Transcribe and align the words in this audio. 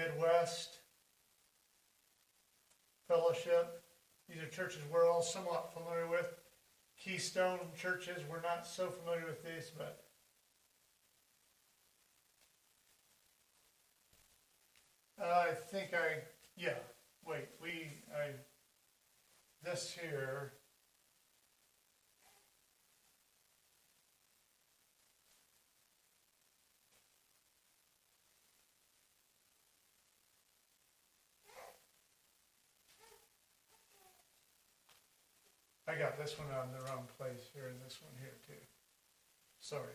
Midwest 0.00 0.78
Fellowship. 3.06 3.82
These 4.28 4.42
are 4.42 4.48
churches 4.48 4.80
we're 4.90 5.06
all 5.06 5.20
somewhat 5.20 5.74
familiar 5.74 6.08
with. 6.08 6.32
Keystone 6.98 7.58
churches, 7.76 8.22
we're 8.30 8.40
not 8.40 8.66
so 8.66 8.88
familiar 8.88 9.26
with 9.26 9.44
these, 9.44 9.70
but 9.76 10.04
I 15.22 15.48
think 15.70 15.92
I, 15.92 16.22
yeah, 16.56 16.78
wait, 17.26 17.48
we, 17.62 17.88
I, 18.14 18.30
this 19.62 19.94
here. 20.00 20.52
Got 36.00 36.16
this 36.16 36.34
one 36.38 36.48
on 36.58 36.72
the 36.72 36.82
wrong 36.86 37.04
place 37.18 37.50
here 37.52 37.66
and 37.68 37.76
this 37.84 37.98
one 38.00 38.14
here 38.18 38.32
too. 38.46 38.54
Sorry. 39.60 39.92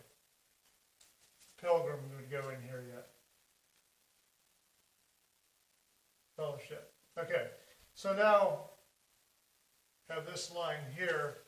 Pilgrim 1.60 1.98
would 2.14 2.30
go 2.30 2.48
in 2.50 2.62
here 2.62 2.84
yet. 2.94 3.08
Fellowship. 6.36 6.92
Okay, 7.18 7.48
so 7.94 8.14
now 8.14 8.70
have 10.08 10.24
this 10.26 10.52
line 10.54 10.78
here. 10.96 11.38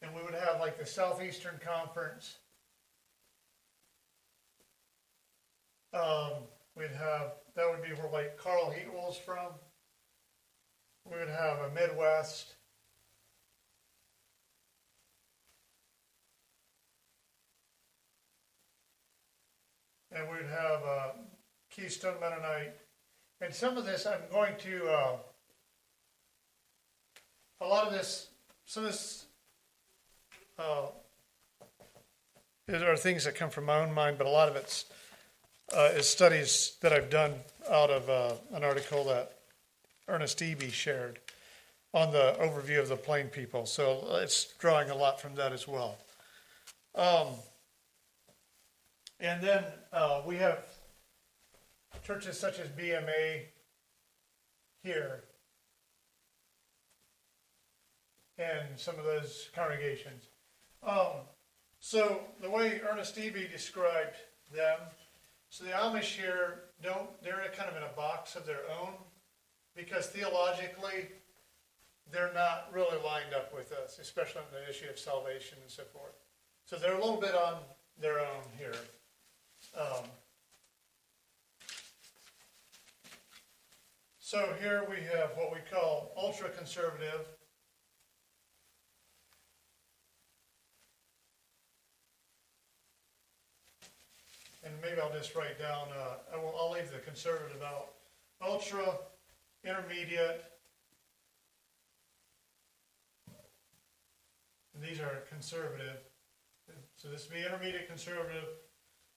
And 0.00 0.12
we 0.16 0.22
would 0.22 0.34
have 0.34 0.58
like 0.58 0.76
the 0.76 0.86
Southeastern 0.86 1.60
Conference. 1.64 2.38
Um, 5.94 6.32
we'd 6.76 6.90
have, 6.90 7.34
that 7.54 7.70
would 7.70 7.84
be 7.84 7.94
where 7.94 8.10
like 8.10 8.36
Carl 8.36 8.74
Heatwole's 8.76 9.18
from. 9.18 9.52
We 11.10 11.18
would 11.18 11.28
have 11.28 11.58
a 11.58 11.70
Midwest. 11.74 12.54
And 20.14 20.30
we'd 20.30 20.46
have 20.46 20.82
a 20.82 21.12
Keystone 21.70 22.20
Mennonite. 22.20 22.74
And 23.40 23.52
some 23.52 23.76
of 23.76 23.84
this 23.84 24.06
I'm 24.06 24.20
going 24.30 24.54
to, 24.58 24.88
uh, 24.88 25.16
a 27.60 27.66
lot 27.66 27.86
of 27.86 27.92
this, 27.92 28.28
some 28.66 28.84
of 28.84 28.90
this 28.90 29.26
uh, 30.58 30.86
are 32.68 32.96
things 32.96 33.24
that 33.24 33.34
come 33.34 33.50
from 33.50 33.64
my 33.64 33.80
own 33.80 33.92
mind, 33.92 34.18
but 34.18 34.26
a 34.26 34.30
lot 34.30 34.48
of 34.48 34.56
it's 34.56 34.84
uh, 35.76 35.90
is 35.94 36.08
studies 36.08 36.76
that 36.80 36.92
I've 36.92 37.10
done 37.10 37.34
out 37.70 37.90
of 37.90 38.08
uh, 38.08 38.34
an 38.52 38.64
article 38.64 39.04
that 39.04 39.38
Ernest 40.08 40.38
Eby 40.38 40.72
shared 40.72 41.18
on 41.94 42.10
the 42.10 42.36
overview 42.40 42.80
of 42.80 42.88
the 42.88 42.96
plain 42.96 43.28
people. 43.28 43.66
So 43.66 44.06
it's 44.22 44.54
drawing 44.58 44.90
a 44.90 44.94
lot 44.94 45.20
from 45.20 45.34
that 45.34 45.52
as 45.52 45.68
well. 45.68 45.96
Um, 46.94 47.28
and 49.20 49.42
then 49.42 49.64
uh, 49.92 50.22
we 50.26 50.36
have 50.36 50.58
churches 52.04 52.38
such 52.38 52.58
as 52.58 52.68
BMA 52.68 53.42
here 54.82 55.24
and 58.38 58.66
some 58.76 58.98
of 58.98 59.04
those 59.04 59.50
congregations. 59.54 60.24
Um, 60.82 61.26
so 61.78 62.20
the 62.40 62.50
way 62.50 62.80
Ernest 62.90 63.16
Eby 63.16 63.50
described 63.50 64.16
them, 64.52 64.78
so 65.50 65.64
the 65.64 65.70
Amish 65.70 66.16
here 66.16 66.60
don't, 66.82 67.08
they're 67.22 67.44
kind 67.56 67.70
of 67.70 67.76
in 67.76 67.82
a 67.82 67.96
box 67.96 68.34
of 68.34 68.46
their 68.46 68.62
own 68.80 68.94
because 69.74 70.06
theologically, 70.06 71.08
they're 72.10 72.32
not 72.34 72.68
really 72.72 72.98
lined 73.04 73.34
up 73.34 73.54
with 73.54 73.72
us, 73.72 73.98
especially 73.98 74.40
on 74.40 74.46
the 74.52 74.68
issue 74.68 74.88
of 74.90 74.98
salvation 74.98 75.58
and 75.62 75.70
so 75.70 75.82
forth. 75.84 76.12
So 76.66 76.76
they're 76.76 76.94
a 76.94 77.00
little 77.00 77.20
bit 77.20 77.34
on 77.34 77.56
their 78.00 78.20
own 78.20 78.42
here. 78.58 78.74
Um, 79.78 80.04
so 84.18 84.54
here 84.60 84.84
we 84.88 84.96
have 84.96 85.30
what 85.36 85.52
we 85.52 85.58
call 85.70 86.12
ultra 86.16 86.50
conservative. 86.50 87.26
And 94.64 94.74
maybe 94.80 95.00
I'll 95.00 95.12
just 95.12 95.34
write 95.34 95.58
down, 95.58 95.88
uh, 95.98 96.34
I 96.34 96.36
will, 96.36 96.54
I'll 96.58 96.70
leave 96.70 96.92
the 96.92 96.98
conservative 96.98 97.62
out. 97.62 97.94
Ultra, 98.40 98.96
intermediate. 99.64 100.44
And 104.74 104.82
these 104.82 105.00
are 105.00 105.22
conservative. 105.28 105.98
So 106.96 107.08
this 107.08 107.28
would 107.28 107.34
be 107.36 107.44
intermediate 107.44 107.88
conservative. 107.88 108.44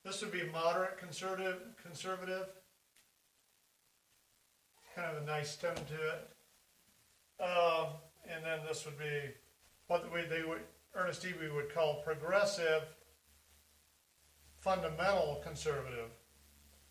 This 0.03 0.21
would 0.21 0.31
be 0.31 0.43
moderate 0.51 0.97
conservative, 0.97 1.61
conservative. 1.81 2.47
Kind 4.95 5.15
of 5.15 5.23
a 5.23 5.25
nice 5.25 5.55
tone 5.55 5.75
to 5.75 5.81
it. 5.81 7.43
Um, 7.43 7.87
and 8.31 8.43
then 8.43 8.59
this 8.67 8.85
would 8.85 8.97
be 8.97 9.33
what 9.87 10.11
we, 10.13 10.21
they 10.21 10.43
would, 10.43 10.61
Ernest 10.95 11.23
Eby 11.23 11.53
would 11.53 11.73
call 11.73 12.01
progressive 12.03 12.83
fundamental 14.59 15.41
conservative. 15.43 16.09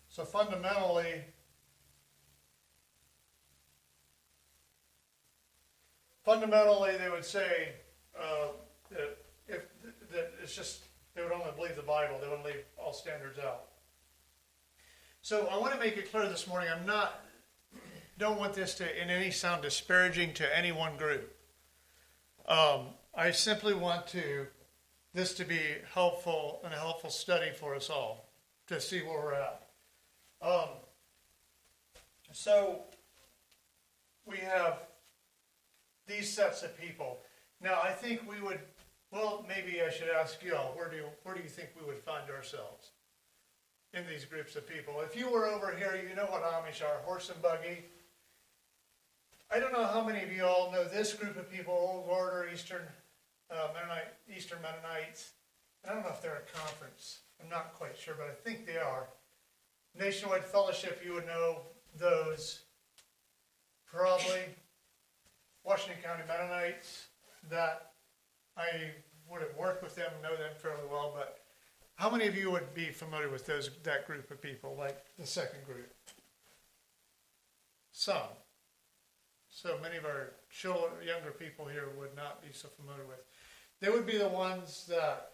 So 0.07 0.23
fundamentally, 0.23 1.25
fundamentally, 6.25 6.97
they 6.97 7.09
would 7.09 7.23
say 7.23 7.69
uh, 8.19 8.47
that 8.89 9.17
if 9.47 9.65
that 10.11 10.33
it's 10.41 10.55
just 10.55 10.83
they 11.15 11.23
would 11.23 11.31
only 11.31 11.51
believe 11.55 11.75
the 11.75 11.83
Bible, 11.83 12.17
they 12.19 12.27
wouldn't 12.27 12.45
leave 12.45 12.63
all 12.77 12.91
standards 12.91 13.39
out. 13.39 13.65
So 15.21 15.47
I 15.47 15.57
want 15.57 15.73
to 15.73 15.79
make 15.79 15.97
it 15.97 16.11
clear 16.11 16.27
this 16.27 16.47
morning. 16.47 16.69
I'm 16.75 16.85
not 16.85 17.21
don't 18.17 18.39
want 18.39 18.53
this 18.53 18.75
to 18.75 19.01
in 19.01 19.09
any 19.09 19.31
sound 19.31 19.61
disparaging 19.61 20.33
to 20.35 20.57
any 20.57 20.71
one 20.71 20.97
group. 20.97 21.35
Um, 22.47 22.87
I 23.13 23.31
simply 23.31 23.73
want 23.73 24.07
to 24.07 24.47
this 25.13 25.33
to 25.35 25.45
be 25.45 25.59
helpful 25.93 26.59
and 26.63 26.73
a 26.73 26.77
helpful 26.77 27.09
study 27.09 27.51
for 27.51 27.75
us 27.75 27.89
all 27.89 28.29
to 28.67 28.81
see 28.81 29.01
where 29.01 29.19
we're 29.19 29.33
at. 29.33 29.67
Um, 30.41 30.69
so 32.33 32.81
we 34.25 34.37
have 34.37 34.79
these 36.07 36.31
sets 36.31 36.63
of 36.63 36.79
people. 36.79 37.19
Now, 37.61 37.79
I 37.83 37.91
think 37.91 38.29
we 38.29 38.41
would. 38.41 38.59
Well, 39.11 39.45
maybe 39.47 39.81
I 39.81 39.89
should 39.89 40.09
ask 40.09 40.43
you 40.43 40.55
all. 40.55 40.73
Where 40.75 40.89
do 40.89 40.97
you, 40.97 41.05
where 41.23 41.35
do 41.35 41.41
you 41.41 41.49
think 41.49 41.69
we 41.79 41.85
would 41.85 41.99
find 41.99 42.29
ourselves 42.29 42.91
in 43.93 44.03
these 44.07 44.25
groups 44.25 44.55
of 44.55 44.67
people? 44.67 45.01
If 45.01 45.15
you 45.15 45.29
were 45.29 45.45
over 45.45 45.73
here, 45.75 45.99
you 46.07 46.15
know 46.15 46.25
what 46.25 46.43
Amish 46.43 46.81
are: 46.83 47.01
horse 47.05 47.29
and 47.29 47.41
buggy. 47.41 47.85
I 49.51 49.59
don't 49.59 49.73
know 49.73 49.85
how 49.85 50.03
many 50.03 50.23
of 50.23 50.31
you 50.31 50.43
all 50.43 50.71
know 50.71 50.83
this 50.83 51.13
group 51.13 51.37
of 51.37 51.51
people: 51.51 51.73
Old 51.73 52.09
Order, 52.09 52.49
Eastern 52.53 52.81
uh, 53.51 53.67
Mennonite, 53.73 54.13
Eastern 54.35 54.59
Mennonites. 54.61 55.31
I 55.87 55.93
don't 55.93 56.03
know 56.03 56.09
if 56.09 56.21
they're 56.21 56.43
a 56.47 56.59
conference. 56.59 57.19
I'm 57.41 57.49
not 57.49 57.73
quite 57.73 57.97
sure, 57.97 58.15
but 58.17 58.27
I 58.27 58.33
think 58.33 58.65
they 58.65 58.77
are. 58.77 59.07
Nationwide 59.97 60.43
Fellowship, 60.43 61.01
you 61.05 61.13
would 61.13 61.27
know 61.27 61.59
those. 61.97 62.61
Probably. 63.85 64.41
Washington 65.65 66.01
County 66.03 66.23
Mennonites, 66.27 67.07
that 67.49 67.91
I 68.55 68.91
would 69.29 69.41
have 69.41 69.55
worked 69.57 69.83
with 69.83 69.95
them, 69.95 70.11
know 70.21 70.35
them 70.35 70.51
fairly 70.61 70.83
well, 70.89 71.11
but 71.15 71.39
how 71.95 72.09
many 72.09 72.27
of 72.27 72.35
you 72.35 72.51
would 72.51 72.73
be 72.73 72.89
familiar 72.89 73.29
with 73.29 73.45
those 73.45 73.69
that 73.83 74.05
group 74.05 74.29
of 74.29 74.41
people, 74.41 74.75
like 74.77 74.97
the 75.17 75.25
second 75.25 75.65
group? 75.65 75.91
Some. 77.91 78.35
So 79.49 79.77
many 79.81 79.95
of 79.95 80.05
our 80.05 80.33
children, 80.51 80.91
younger 81.05 81.31
people 81.31 81.65
here 81.65 81.89
would 81.97 82.15
not 82.15 82.41
be 82.41 82.49
so 82.51 82.67
familiar 82.67 83.05
with. 83.07 83.23
They 83.79 83.89
would 83.89 84.05
be 84.05 84.17
the 84.17 84.27
ones 84.27 84.85
that 84.89 85.31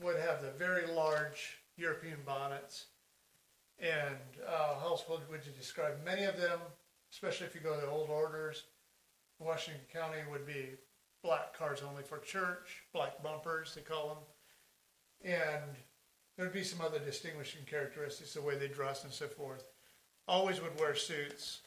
would 0.00 0.16
have 0.20 0.40
the 0.40 0.52
very 0.52 0.86
large 0.86 1.58
European 1.76 2.18
bonnets. 2.24 2.86
And 3.80 4.16
uh, 4.46 4.78
how 4.80 4.86
else 4.86 5.04
would 5.08 5.44
you 5.44 5.52
describe 5.58 6.04
many 6.04 6.24
of 6.24 6.40
them, 6.40 6.60
especially 7.12 7.46
if 7.46 7.54
you 7.54 7.60
go 7.60 7.74
to 7.74 7.80
the 7.80 7.90
old 7.90 8.08
orders? 8.08 8.62
Washington 9.38 9.82
County 9.92 10.18
would 10.30 10.46
be 10.46 10.70
black 11.22 11.56
cars 11.56 11.82
only 11.88 12.02
for 12.02 12.18
church, 12.18 12.82
black 12.92 13.22
bumpers, 13.22 13.74
they 13.74 13.80
call 13.80 14.08
them. 14.08 15.32
And 15.32 15.76
there'd 16.36 16.52
be 16.52 16.62
some 16.62 16.80
other 16.80 16.98
distinguishing 16.98 17.62
characteristics, 17.64 18.34
the 18.34 18.42
way 18.42 18.56
they 18.56 18.68
dress 18.68 19.04
and 19.04 19.12
so 19.12 19.26
forth. 19.26 19.64
Always 20.28 20.60
would 20.60 20.78
wear 20.78 20.94
suits 20.94 21.60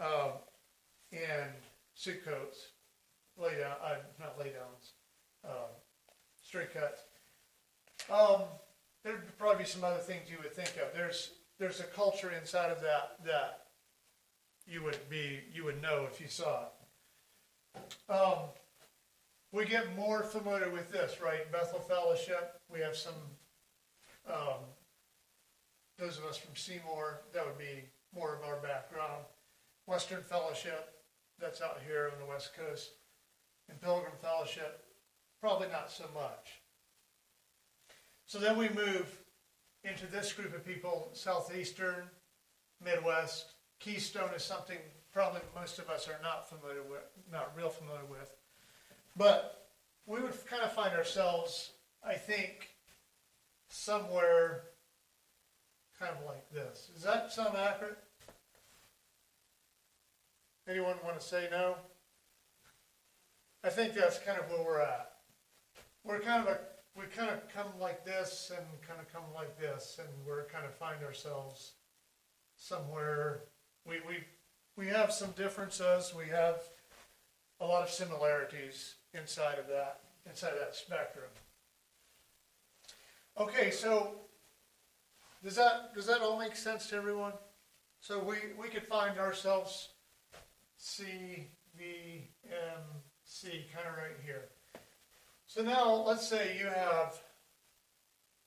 uh, 0.00 0.32
and 1.12 1.50
suit 1.94 2.24
coats, 2.24 2.68
lay 3.36 3.58
down, 3.58 3.76
uh, 3.82 3.96
not 4.18 4.38
lay 4.38 4.46
downs, 4.46 4.92
uh, 5.44 5.68
straight 6.42 6.72
cuts. 6.72 7.02
Um, 8.10 8.42
there'd 9.04 9.38
probably 9.38 9.64
be 9.64 9.68
some 9.68 9.84
other 9.84 9.98
things 9.98 10.30
you 10.30 10.38
would 10.42 10.54
think 10.54 10.76
of. 10.76 10.94
There's, 10.94 11.32
there's 11.58 11.80
a 11.80 11.84
culture 11.84 12.32
inside 12.32 12.70
of 12.70 12.80
that, 12.82 13.16
that 13.24 13.66
you 14.66 14.82
would 14.82 14.98
be, 15.08 15.40
you 15.52 15.64
would 15.64 15.80
know 15.82 16.06
if 16.10 16.20
you 16.20 16.28
saw 16.28 16.62
it. 16.62 16.68
Um, 18.08 18.38
we 19.52 19.64
get 19.64 19.96
more 19.96 20.22
familiar 20.22 20.70
with 20.70 20.90
this, 20.90 21.20
right? 21.20 21.50
Bethel 21.50 21.80
Fellowship, 21.80 22.60
we 22.72 22.80
have 22.80 22.96
some, 22.96 23.14
um, 24.28 24.60
those 25.98 26.18
of 26.18 26.24
us 26.24 26.36
from 26.36 26.54
Seymour, 26.54 27.22
that 27.32 27.46
would 27.46 27.58
be 27.58 27.84
more 28.14 28.34
of 28.34 28.42
our 28.44 28.56
background. 28.56 29.24
Western 29.86 30.22
Fellowship, 30.22 30.94
that's 31.40 31.62
out 31.62 31.78
here 31.86 32.10
on 32.12 32.20
the 32.20 32.26
west 32.26 32.52
coast. 32.54 32.90
And 33.68 33.80
Pilgrim 33.80 34.12
Fellowship, 34.20 34.84
probably 35.40 35.68
not 35.68 35.90
so 35.90 36.04
much. 36.14 36.60
So 38.26 38.38
then 38.38 38.56
we 38.56 38.68
move 38.68 39.18
into 39.84 40.06
this 40.06 40.32
group 40.32 40.54
of 40.54 40.64
people, 40.64 41.08
Southeastern, 41.12 42.04
Midwest. 42.84 43.54
Keystone 43.80 44.30
is 44.36 44.44
something 44.44 44.78
probably 45.12 45.40
most 45.54 45.78
of 45.78 45.88
us 45.88 46.08
are 46.08 46.20
not 46.22 46.48
familiar 46.48 46.82
with, 46.82 47.02
not 47.30 47.52
real 47.56 47.68
familiar 47.68 48.04
with. 48.08 48.34
But 49.16 49.68
we 50.06 50.20
would 50.20 50.34
kind 50.46 50.62
of 50.62 50.72
find 50.72 50.94
ourselves, 50.94 51.72
I 52.04 52.14
think, 52.14 52.70
somewhere 53.68 54.62
kind 55.98 56.12
of 56.18 56.24
like 56.26 56.50
this. 56.50 56.90
Does 56.94 57.02
that 57.02 57.32
sound 57.32 57.56
accurate? 57.56 57.98
Anyone 60.68 60.96
want 61.04 61.18
to 61.20 61.26
say 61.26 61.48
no? 61.50 61.76
I 63.62 63.68
think 63.68 63.94
that's 63.94 64.18
kind 64.18 64.38
of 64.38 64.50
where 64.50 64.64
we're 64.64 64.80
at. 64.80 65.12
We're 66.04 66.20
kind 66.20 66.46
of 66.46 66.54
a, 66.54 66.60
we 66.96 67.04
kind 67.06 67.30
of 67.30 67.46
come 67.54 67.66
like 67.78 68.04
this 68.04 68.50
and 68.56 68.64
kind 68.86 69.00
of 69.00 69.12
come 69.12 69.24
like 69.34 69.58
this, 69.58 69.98
and 69.98 70.08
we're 70.26 70.44
kind 70.46 70.64
of 70.64 70.74
find 70.74 71.04
ourselves 71.04 71.72
somewhere. 72.56 73.42
We, 73.86 73.96
we, 74.08 74.18
we 74.80 74.86
have 74.86 75.12
some 75.12 75.30
differences, 75.32 76.14
we 76.16 76.26
have 76.30 76.56
a 77.60 77.66
lot 77.66 77.82
of 77.82 77.90
similarities 77.90 78.94
inside 79.12 79.58
of 79.58 79.68
that, 79.68 80.00
inside 80.26 80.54
of 80.54 80.58
that 80.58 80.74
spectrum. 80.74 81.28
Okay, 83.38 83.70
so 83.70 84.12
does 85.44 85.56
that, 85.56 85.94
does 85.94 86.06
that 86.06 86.22
all 86.22 86.38
make 86.38 86.56
sense 86.56 86.86
to 86.86 86.96
everyone? 86.96 87.34
So 88.00 88.20
we, 88.20 88.36
we 88.58 88.68
could 88.68 88.86
find 88.86 89.18
ourselves 89.18 89.90
C, 90.78 91.04
V, 91.76 92.30
M, 92.46 92.80
C, 93.22 93.66
kind 93.74 93.86
of 93.86 93.98
right 93.98 94.16
here. 94.24 94.48
So 95.46 95.62
now, 95.62 95.92
let's 95.92 96.26
say 96.26 96.56
you 96.58 96.68
have 96.68 97.20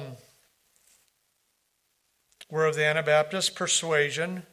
we're 2.50 2.68
of 2.68 2.75
the 2.75 2.86
Anabaptist 2.86 3.56
persuasion. 3.56 4.44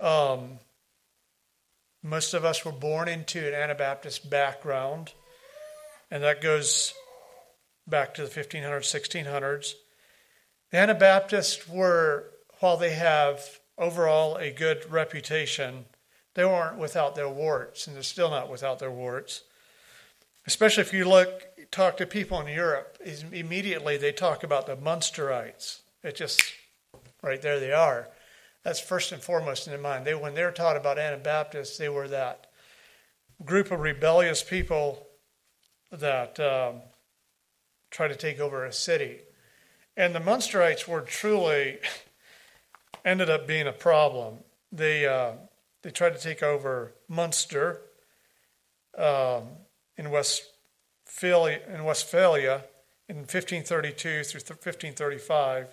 Um, 0.00 0.58
most 2.02 2.34
of 2.34 2.44
us 2.44 2.64
were 2.64 2.72
born 2.72 3.08
into 3.08 3.46
an 3.46 3.54
Anabaptist 3.54 4.30
background, 4.30 5.12
and 6.10 6.22
that 6.22 6.40
goes 6.40 6.94
back 7.86 8.14
to 8.14 8.22
the 8.22 8.28
1500s, 8.28 9.24
1600s. 9.24 9.72
The 10.70 10.78
Anabaptists 10.78 11.68
were 11.68 12.26
while 12.60 12.76
they 12.76 12.92
have 12.92 13.60
overall 13.76 14.36
a 14.36 14.50
good 14.50 14.90
reputation, 14.90 15.86
they 16.34 16.44
weren't 16.44 16.78
without 16.78 17.14
their 17.14 17.28
warts, 17.28 17.86
and 17.86 17.96
they're 17.96 18.02
still 18.02 18.30
not 18.30 18.50
without 18.50 18.78
their 18.78 18.90
warts. 18.90 19.42
Especially 20.46 20.82
if 20.82 20.92
you 20.92 21.08
look, 21.08 21.44
talk 21.70 21.96
to 21.98 22.06
people 22.06 22.40
in 22.40 22.52
Europe, 22.52 22.98
immediately 23.32 23.96
they 23.96 24.12
talk 24.12 24.42
about 24.42 24.66
the 24.66 24.76
Munsterites. 24.76 25.80
It 26.02 26.16
just, 26.16 26.42
right 27.22 27.40
there 27.40 27.60
they 27.60 27.72
are. 27.72 28.08
That's 28.64 28.80
first 28.80 29.12
and 29.12 29.22
foremost 29.22 29.66
in 29.66 29.72
their 29.72 29.80
mind. 29.80 30.06
They, 30.06 30.14
when 30.14 30.34
they're 30.34 30.52
taught 30.52 30.76
about 30.76 30.98
Anabaptists, 30.98 31.78
they 31.78 31.88
were 31.88 32.08
that 32.08 32.48
group 33.44 33.70
of 33.70 33.80
rebellious 33.80 34.42
people 34.42 35.06
that 35.92 36.38
um, 36.40 36.82
try 37.90 38.08
to 38.08 38.16
take 38.16 38.40
over 38.40 38.64
a 38.64 38.72
city. 38.72 39.20
And 39.96 40.14
the 40.14 40.20
Munsterites 40.20 40.86
were 40.86 41.00
truly 41.00 41.78
ended 43.04 43.30
up 43.30 43.46
being 43.46 43.66
a 43.66 43.72
problem. 43.72 44.38
They 44.70 45.06
uh, 45.06 45.32
they 45.82 45.90
tried 45.90 46.14
to 46.14 46.20
take 46.20 46.42
over 46.42 46.92
Munster 47.08 47.80
um, 48.96 49.44
in 49.96 50.10
Westphalia, 50.10 51.60
in 51.72 51.84
Westphalia 51.84 52.64
in 53.08 53.16
1532 53.16 54.24
through 54.24 54.40
1535. 54.40 55.68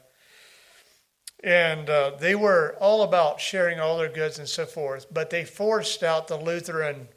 And 1.46 1.90
uh, 1.90 2.12
they 2.20 2.36
were 2.36 2.76
all 2.82 3.04
about 3.04 3.40
sharing 3.40 3.80
all 3.80 3.98
their 3.98 4.10
goods 4.10 4.38
and 4.40 4.50
so 4.50 4.66
forth, 4.66 5.06
but 5.14 5.30
they 5.30 5.46
forced 5.46 6.04
out 6.04 6.28
the 6.28 6.38
Lutheran 6.38 7.08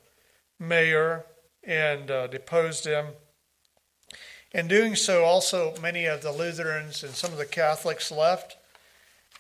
mayor 0.61 1.25
and 1.65 2.11
uh, 2.11 2.29
deposed 2.29 2.85
him. 2.85 3.07
In 4.53 4.69
doing 4.69 4.95
so, 4.95 5.25
also 5.25 5.75
many 5.83 6.05
of 6.05 6.23
the 6.23 6.31
Lutherans 6.31 7.03
and 7.03 7.13
some 7.15 7.33
of 7.33 7.39
the 7.39 7.47
Catholics 7.47 8.13
left 8.13 8.59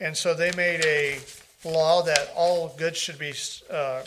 and 0.00 0.16
so 0.16 0.32
they 0.32 0.52
made 0.56 0.84
a 0.84 1.18
law 1.64 2.02
that 2.02 2.30
all 2.36 2.74
goods 2.76 2.96
should 2.96 3.18
be 3.18 3.34
uh, 3.70 4.02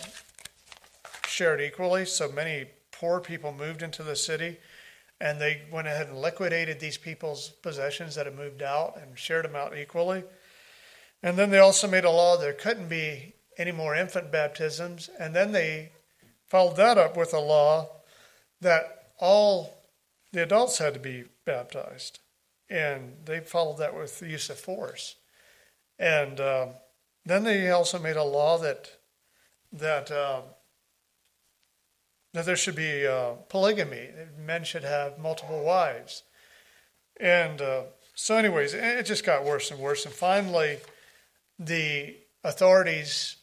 shared 1.27 1.59
equally. 1.59 2.05
So 2.05 2.31
many 2.31 2.67
poor 2.91 3.19
people 3.19 3.51
moved 3.51 3.83
into 3.83 4.01
the 4.01 4.15
city, 4.15 4.57
and 5.19 5.39
they 5.39 5.63
went 5.71 5.87
ahead 5.87 6.07
and 6.07 6.17
liquidated 6.17 6.79
these 6.79 6.97
people's 6.97 7.49
possessions 7.61 8.15
that 8.15 8.25
had 8.25 8.37
moved 8.37 8.61
out 8.61 8.97
and 9.01 9.17
shared 9.19 9.43
them 9.43 9.55
out 9.55 9.77
equally. 9.77 10.23
And 11.23 11.37
then 11.37 11.49
they 11.49 11.59
also 11.59 11.87
made 11.87 12.05
a 12.05 12.09
law 12.09 12.37
there 12.37 12.53
couldn't 12.53 12.89
be 12.89 13.35
any 13.57 13.71
more 13.71 13.95
infant 13.95 14.31
baptisms. 14.31 15.09
And 15.19 15.35
then 15.35 15.51
they 15.51 15.91
followed 16.47 16.77
that 16.77 16.97
up 16.97 17.15
with 17.15 17.33
a 17.33 17.39
law 17.39 17.89
that 18.59 19.11
all 19.19 19.73
the 20.31 20.43
adults 20.43 20.79
had 20.79 20.93
to 20.93 20.99
be 20.99 21.25
baptized. 21.45 22.19
And 22.69 23.17
they 23.25 23.39
followed 23.39 23.77
that 23.79 23.95
with 23.95 24.19
the 24.19 24.29
use 24.29 24.49
of 24.49 24.57
force. 24.57 25.15
And 25.99 26.39
uh, 26.39 26.67
then 27.25 27.43
they 27.43 27.69
also 27.69 27.99
made 27.99 28.15
a 28.15 28.23
law 28.23 28.57
that 28.59 28.89
that 29.73 30.11
uh, 30.11 30.41
that 32.33 32.45
there 32.45 32.55
should 32.55 32.75
be 32.75 33.05
uh, 33.05 33.33
polygamy. 33.49 34.09
Men 34.39 34.63
should 34.63 34.83
have 34.83 35.19
multiple 35.19 35.63
wives. 35.63 36.23
And 37.19 37.61
uh, 37.61 37.83
so, 38.15 38.35
anyways, 38.35 38.73
it 38.73 39.05
just 39.05 39.25
got 39.25 39.45
worse 39.45 39.69
and 39.69 39.79
worse. 39.79 40.05
And 40.05 40.13
finally, 40.13 40.79
the 41.65 42.17
authorities 42.43 43.37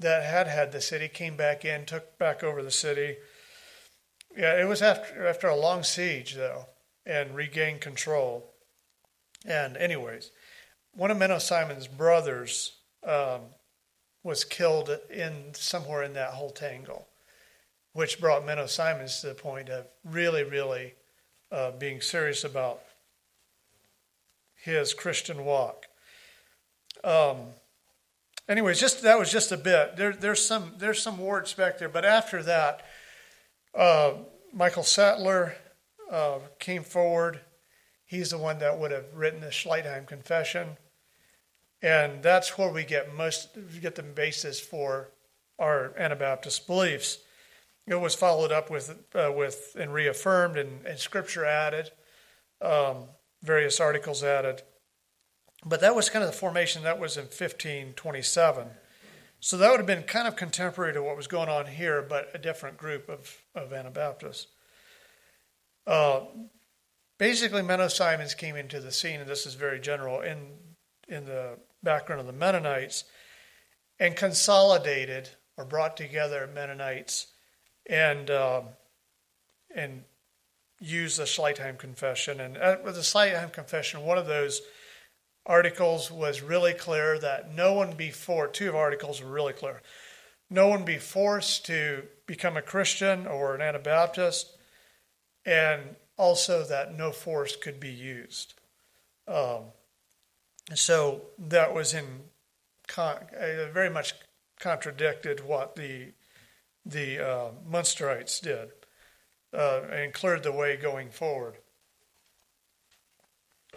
that 0.00 0.24
had 0.24 0.48
had 0.48 0.72
the 0.72 0.80
city 0.80 1.08
came 1.08 1.36
back 1.36 1.64
in, 1.64 1.86
took 1.86 2.18
back 2.18 2.42
over 2.42 2.62
the 2.62 2.72
city. 2.72 3.16
Yeah, 4.36 4.60
it 4.60 4.66
was 4.66 4.82
after 4.82 5.26
after 5.26 5.46
a 5.46 5.56
long 5.56 5.82
siege 5.84 6.34
though, 6.34 6.66
and 7.06 7.34
regained 7.34 7.80
control. 7.80 8.52
And 9.46 9.76
anyways, 9.76 10.30
one 10.92 11.10
of 11.10 11.16
Menno 11.16 11.40
Simons' 11.40 11.86
brothers 11.86 12.78
um, 13.06 13.40
was 14.24 14.44
killed 14.44 14.90
in 15.10 15.54
somewhere 15.54 16.02
in 16.02 16.14
that 16.14 16.30
whole 16.30 16.50
tangle, 16.50 17.08
which 17.92 18.20
brought 18.20 18.44
Menno 18.44 18.68
Simons 18.68 19.20
to 19.20 19.28
the 19.28 19.34
point 19.34 19.68
of 19.68 19.86
really, 20.04 20.42
really 20.42 20.94
uh, 21.50 21.72
being 21.72 22.00
serious 22.00 22.42
about 22.42 22.80
his 24.54 24.94
Christian 24.94 25.44
walk. 25.44 25.86
Um, 27.04 27.38
anyways, 28.48 28.78
just 28.78 29.02
that 29.02 29.18
was 29.18 29.30
just 29.30 29.52
a 29.52 29.56
bit. 29.56 29.96
There, 29.96 30.12
there's 30.12 30.44
some 30.44 30.74
there's 30.78 31.02
some 31.02 31.18
words 31.18 31.52
back 31.54 31.78
there, 31.78 31.88
but 31.88 32.04
after 32.04 32.42
that, 32.42 32.86
uh, 33.74 34.12
Michael 34.52 34.82
Sattler 34.82 35.56
uh, 36.10 36.38
came 36.58 36.82
forward. 36.84 37.40
He's 38.04 38.30
the 38.30 38.38
one 38.38 38.58
that 38.58 38.78
would 38.78 38.90
have 38.90 39.06
written 39.14 39.40
the 39.40 39.46
Schleitheim 39.46 40.06
Confession, 40.06 40.76
and 41.80 42.22
that's 42.22 42.58
where 42.58 42.70
we 42.70 42.84
get 42.84 43.14
most 43.14 43.48
we 43.56 43.80
get 43.80 43.94
the 43.94 44.02
basis 44.02 44.60
for 44.60 45.08
our 45.58 45.92
Anabaptist 45.96 46.66
beliefs. 46.66 47.18
It 47.86 47.96
was 47.96 48.14
followed 48.14 48.52
up 48.52 48.70
with 48.70 48.96
uh, 49.14 49.32
with 49.34 49.74
and 49.78 49.92
reaffirmed, 49.92 50.56
and, 50.56 50.86
and 50.86 50.98
Scripture 50.98 51.44
added, 51.44 51.90
um, 52.60 53.04
various 53.42 53.80
articles 53.80 54.22
added. 54.22 54.62
But 55.64 55.80
that 55.80 55.94
was 55.94 56.10
kind 56.10 56.24
of 56.24 56.30
the 56.30 56.36
formation 56.36 56.82
that 56.82 56.98
was 56.98 57.16
in 57.16 57.24
1527. 57.24 58.68
So 59.40 59.56
that 59.56 59.70
would 59.70 59.80
have 59.80 59.86
been 59.86 60.02
kind 60.02 60.26
of 60.26 60.36
contemporary 60.36 60.92
to 60.92 61.02
what 61.02 61.16
was 61.16 61.26
going 61.26 61.48
on 61.48 61.66
here, 61.66 62.02
but 62.02 62.30
a 62.34 62.38
different 62.38 62.76
group 62.76 63.08
of, 63.08 63.38
of 63.54 63.72
Anabaptists. 63.72 64.46
Uh, 65.86 66.20
basically, 67.18 67.62
Menno 67.62 67.90
Simons 67.90 68.34
came 68.34 68.56
into 68.56 68.80
the 68.80 68.92
scene, 68.92 69.20
and 69.20 69.28
this 69.28 69.46
is 69.46 69.54
very 69.54 69.80
general, 69.80 70.20
in, 70.20 70.38
in 71.08 71.24
the 71.24 71.58
background 71.82 72.20
of 72.20 72.26
the 72.26 72.32
Mennonites, 72.32 73.04
and 73.98 74.16
consolidated 74.16 75.28
or 75.56 75.64
brought 75.64 75.96
together 75.96 76.48
Mennonites 76.52 77.26
and, 77.86 78.30
uh, 78.30 78.62
and 79.74 80.04
used 80.80 81.18
the 81.18 81.24
Schleitheim 81.24 81.78
Confession. 81.78 82.40
And 82.40 82.54
with 82.84 82.94
the 82.94 83.00
Schleitheim 83.02 83.52
Confession, 83.52 84.02
one 84.02 84.18
of 84.18 84.26
those 84.26 84.62
articles 85.46 86.10
was 86.10 86.42
really 86.42 86.72
clear 86.72 87.18
that 87.18 87.54
no 87.54 87.72
one 87.72 87.92
before, 87.96 88.46
two 88.46 88.68
of 88.68 88.74
articles 88.74 89.22
were 89.22 89.30
really 89.30 89.52
clear. 89.52 89.82
No 90.48 90.68
one 90.68 90.84
be 90.84 90.98
forced 90.98 91.66
to 91.66 92.04
become 92.26 92.56
a 92.56 92.62
Christian 92.62 93.26
or 93.26 93.54
an 93.54 93.60
Anabaptist, 93.60 94.56
and 95.44 95.96
also 96.16 96.64
that 96.64 96.96
no 96.96 97.10
force 97.10 97.56
could 97.56 97.80
be 97.80 97.90
used. 97.90 98.54
Um, 99.26 99.72
so 100.74 101.22
that 101.38 101.74
was 101.74 101.94
in 101.94 102.04
con- 102.86 103.26
uh, 103.36 103.70
very 103.72 103.90
much 103.90 104.14
contradicted 104.60 105.44
what 105.44 105.76
the 105.76 106.12
the 106.84 107.18
uh, 107.20 107.50
Munsterites 107.68 108.40
did 108.40 108.70
uh, 109.54 109.82
and 109.90 110.12
cleared 110.12 110.42
the 110.42 110.50
way 110.52 110.76
going 110.76 111.10
forward 111.10 111.56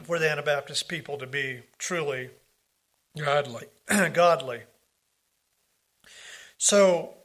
for 0.05 0.19
the 0.19 0.29
Anabaptist 0.29 0.87
people 0.87 1.17
to 1.17 1.25
be 1.25 1.61
truly 1.79 2.29
godly. 3.17 3.65
godly. 4.13 4.61
So 6.57 7.15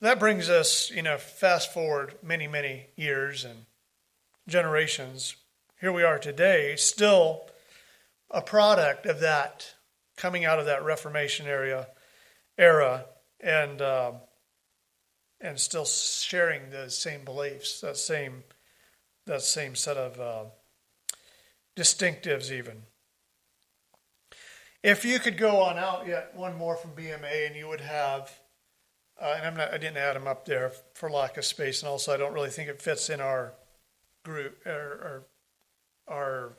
that 0.00 0.18
brings 0.18 0.48
us, 0.48 0.90
you 0.90 1.02
know, 1.02 1.18
fast 1.18 1.72
forward 1.72 2.14
many, 2.22 2.48
many 2.48 2.86
years 2.96 3.44
and 3.44 3.66
generations. 4.48 5.36
Here 5.80 5.92
we 5.92 6.02
are 6.02 6.18
today, 6.18 6.76
still 6.76 7.42
a 8.30 8.40
product 8.40 9.06
of 9.06 9.20
that 9.20 9.74
coming 10.16 10.44
out 10.44 10.58
of 10.58 10.66
that 10.66 10.84
Reformation 10.84 11.46
area 11.46 11.88
era, 12.56 13.04
and 13.40 13.82
uh, 13.82 14.12
and 15.40 15.58
still 15.58 15.84
sharing 15.84 16.70
the 16.70 16.88
same 16.90 17.24
beliefs, 17.24 17.80
that 17.80 17.96
same 17.96 18.44
that 19.26 19.42
same 19.42 19.74
set 19.74 19.96
of 19.96 20.20
uh, 20.20 20.44
distinctives, 21.76 22.50
even. 22.50 22.82
If 24.82 25.04
you 25.04 25.18
could 25.18 25.38
go 25.38 25.62
on 25.62 25.78
out 25.78 26.06
yet 26.06 26.34
one 26.34 26.56
more 26.56 26.76
from 26.76 26.90
BMA, 26.92 27.46
and 27.46 27.56
you 27.56 27.68
would 27.68 27.80
have, 27.80 28.38
uh, 29.20 29.34
and 29.36 29.46
I'm 29.46 29.56
not, 29.56 29.72
I 29.72 29.78
didn't 29.78 29.96
add 29.96 30.14
them 30.14 30.26
up 30.26 30.44
there 30.44 30.72
for 30.92 31.10
lack 31.10 31.36
of 31.36 31.44
space, 31.44 31.82
and 31.82 31.88
also 31.88 32.12
I 32.12 32.16
don't 32.16 32.34
really 32.34 32.50
think 32.50 32.68
it 32.68 32.82
fits 32.82 33.08
in 33.08 33.20
our 33.20 33.54
group 34.24 34.58
or, 34.66 34.72
or 34.72 35.26
our 36.06 36.52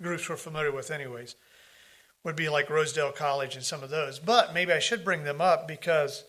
groups 0.00 0.28
we're 0.28 0.36
familiar 0.36 0.72
with, 0.72 0.90
anyways. 0.90 1.36
Would 2.24 2.36
be 2.36 2.48
like 2.48 2.70
Rosedale 2.70 3.12
College 3.12 3.54
and 3.54 3.64
some 3.64 3.82
of 3.82 3.90
those, 3.90 4.18
but 4.18 4.52
maybe 4.54 4.72
I 4.72 4.80
should 4.80 5.04
bring 5.04 5.24
them 5.24 5.40
up 5.40 5.68
because 5.68 6.24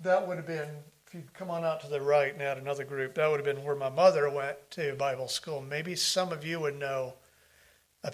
that 0.00 0.28
would 0.28 0.36
have 0.36 0.46
been 0.46 0.68
if 1.08 1.14
you 1.14 1.22
come 1.32 1.50
on 1.50 1.64
out 1.64 1.80
to 1.80 1.88
the 1.88 2.02
right 2.02 2.34
and 2.34 2.42
add 2.42 2.58
another 2.58 2.84
group, 2.84 3.14
that 3.14 3.30
would 3.30 3.38
have 3.38 3.56
been 3.56 3.64
where 3.64 3.74
my 3.74 3.88
mother 3.88 4.28
went 4.28 4.58
to 4.72 4.94
Bible 4.96 5.26
school. 5.26 5.62
Maybe 5.62 5.96
some 5.96 6.32
of 6.32 6.44
you 6.44 6.60
would 6.60 6.78
know 6.78 7.14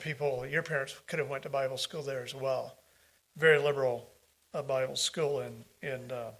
people, 0.00 0.46
your 0.46 0.62
parents 0.62 0.94
could 1.08 1.18
have 1.18 1.28
went 1.28 1.42
to 1.42 1.48
Bible 1.48 1.76
school 1.76 2.02
there 2.02 2.22
as 2.22 2.34
well. 2.34 2.76
Very 3.36 3.58
liberal 3.58 4.08
uh, 4.52 4.62
Bible 4.62 4.94
school 4.94 5.40
in, 5.40 5.64
in 5.82 6.10
uh, 6.12 6.30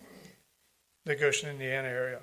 the 1.04 1.16
Goshen, 1.16 1.50
Indiana 1.50 1.88
area. 1.88 2.20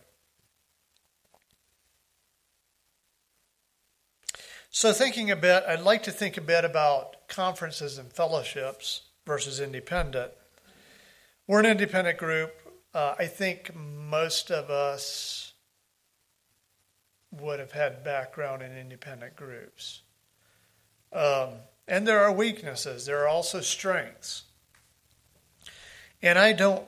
So, 4.69 4.93
thinking 4.93 5.29
a 5.29 5.35
bit, 5.35 5.65
I'd 5.67 5.81
like 5.81 6.03
to 6.03 6.11
think 6.11 6.37
a 6.37 6.41
bit 6.41 6.63
about 6.63 7.27
conferences 7.27 7.97
and 7.97 8.11
fellowships 8.11 9.01
versus 9.25 9.59
independent. 9.59 10.31
We're 11.47 11.59
an 11.59 11.65
independent 11.65 12.17
group. 12.17 12.60
Uh, 12.93 13.15
I 13.17 13.27
think 13.27 13.73
most 13.75 14.51
of 14.51 14.69
us 14.69 15.53
would 17.31 17.59
have 17.59 17.71
had 17.71 18.03
background 18.03 18.61
in 18.61 18.75
independent 18.75 19.35
groups. 19.35 20.01
Um, 21.13 21.49
and 21.87 22.07
there 22.07 22.21
are 22.21 22.31
weaknesses, 22.31 23.05
there 23.05 23.19
are 23.23 23.27
also 23.27 23.61
strengths. 23.61 24.43
And 26.21 26.37
I 26.37 26.53
don't 26.53 26.85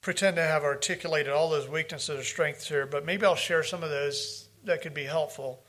pretend 0.00 0.36
to 0.36 0.42
have 0.42 0.64
articulated 0.64 1.32
all 1.32 1.50
those 1.50 1.68
weaknesses 1.68 2.18
or 2.18 2.24
strengths 2.24 2.68
here, 2.68 2.86
but 2.86 3.04
maybe 3.04 3.24
I'll 3.24 3.36
share 3.36 3.62
some 3.62 3.82
of 3.82 3.90
those 3.90 4.48
that 4.64 4.82
could 4.82 4.94
be 4.94 5.04
helpful 5.04 5.62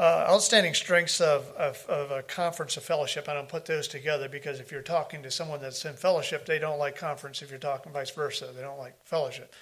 uh, 0.00 0.24
outstanding 0.30 0.72
strengths 0.72 1.20
of, 1.20 1.46
of, 1.58 1.84
of, 1.86 2.10
a 2.10 2.22
conference 2.22 2.78
of 2.78 2.82
fellowship. 2.82 3.28
I 3.28 3.34
don't 3.34 3.50
put 3.50 3.66
those 3.66 3.86
together 3.86 4.30
because 4.30 4.58
if 4.58 4.72
you're 4.72 4.80
talking 4.80 5.22
to 5.24 5.30
someone 5.30 5.60
that's 5.60 5.84
in 5.84 5.92
fellowship, 5.92 6.46
they 6.46 6.58
don't 6.58 6.78
like 6.78 6.96
conference. 6.96 7.42
If 7.42 7.50
you're 7.50 7.58
talking 7.58 7.92
vice 7.92 8.10
versa, 8.10 8.48
they 8.56 8.62
don't 8.62 8.78
like 8.78 8.94
fellowship. 9.04 9.54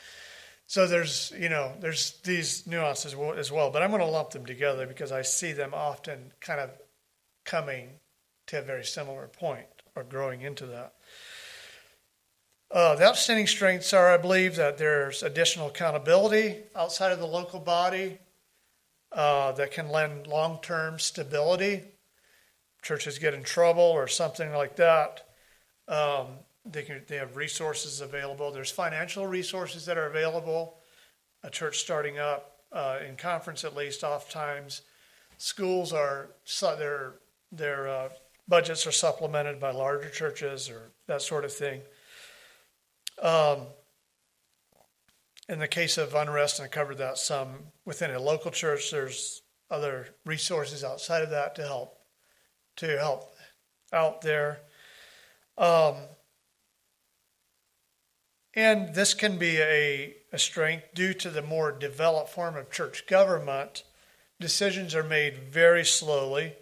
So 0.68 0.87
there's 0.87 1.33
you 1.37 1.49
know 1.49 1.73
there's 1.80 2.21
these 2.23 2.68
nuances 2.68 3.16
as 3.37 3.50
well, 3.50 3.71
but 3.73 3.83
I'm 3.83 3.90
going 3.90 4.00
to 4.00 4.07
lump 4.07 4.30
them 4.30 4.47
together 4.47 4.87
because 4.87 5.11
I 5.11 5.23
see 5.23 5.50
them 5.50 5.75
often 5.75 6.30
kind 6.40 6.61
of 6.61 6.71
coming 7.45 7.88
to 8.47 8.61
a 8.61 8.62
very 8.62 8.85
similar 8.85 9.26
point 9.26 9.66
or 9.97 10.04
growing 10.04 10.42
into 10.42 10.66
that. 10.66 10.92
Uh, 12.71 12.95
the 12.95 13.07
outstanding 13.07 13.49
strengths 13.49 13.92
are, 13.92 14.09
I 14.12 14.18
believe, 14.18 14.54
that 14.54 14.78
there's 14.78 15.25
additional 15.25 15.66
accountability 15.66 16.59
outside 16.76 17.11
of 17.11 17.18
the 17.18 17.26
local 17.26 17.59
body 17.59 18.18
uh, 19.12 19.53
that 19.53 19.73
can 19.73 19.88
lend 19.91 20.27
long 20.27 20.59
term 20.62 20.99
stability. 20.99 21.83
Churches 22.83 23.19
get 23.19 23.35
in 23.35 23.43
trouble 23.43 23.83
or 23.83 24.07
something 24.07 24.53
like 24.53 24.77
that. 24.77 25.25
Um, 25.88 26.27
they, 26.65 26.83
can, 26.83 27.03
they 27.09 27.17
have 27.17 27.37
resources 27.37 28.00
available. 28.00 28.53
There's 28.53 28.71
financial 28.71 29.27
resources 29.27 29.87
that 29.87 29.99
are 29.99 30.07
available. 30.07 30.79
A 31.43 31.50
church 31.50 31.79
starting 31.79 32.19
up, 32.19 32.59
uh, 32.73 32.99
in 33.07 33.17
conference 33.17 33.65
at 33.65 33.75
least, 33.75 34.05
oftentimes 34.05 34.83
schools 35.38 35.93
are 35.93 36.31
their 36.61 37.15
their 37.50 37.88
uh, 37.88 38.09
budgets 38.47 38.87
are 38.87 38.93
supplemented 38.93 39.61
by 39.61 39.71
larger 39.71 40.11
churches 40.11 40.69
or 40.69 40.91
that 41.07 41.23
sort 41.23 41.45
of 41.45 41.53
thing. 41.53 41.81
Um, 43.23 43.61
in 45.49 45.59
the 45.59 45.69
case 45.69 45.97
of 45.97 46.14
unrest, 46.14 46.59
and 46.59 46.67
I 46.67 46.69
covered 46.69 46.99
that 46.99 47.19
some 47.19 47.73
within 47.85 48.11
a 48.11 48.21
local 48.21 48.50
church, 48.50 48.90
there's 48.90 49.43
other 49.71 50.09
resources 50.25 50.85
outside 50.85 51.23
of 51.23 51.31
that 51.31 51.55
to 51.57 51.62
help 51.62 51.99
to 52.76 52.99
help 52.99 53.35
out 53.93 54.21
there. 54.21 54.61
Um, 55.57 55.97
and 58.55 58.95
this 58.95 59.14
can 59.14 59.38
be 59.38 59.59
a 59.59 60.14
a 60.33 60.38
strength 60.38 60.95
due 60.95 61.14
to 61.14 61.31
the 61.31 61.43
more 61.43 61.73
developed 61.73 62.31
form 62.31 62.57
of 62.57 62.71
church 62.71 63.07
government. 63.07 63.85
Decisions 64.40 64.95
are 64.95 65.02
made 65.02 65.38
very 65.38 65.85
slowly, 65.85 66.55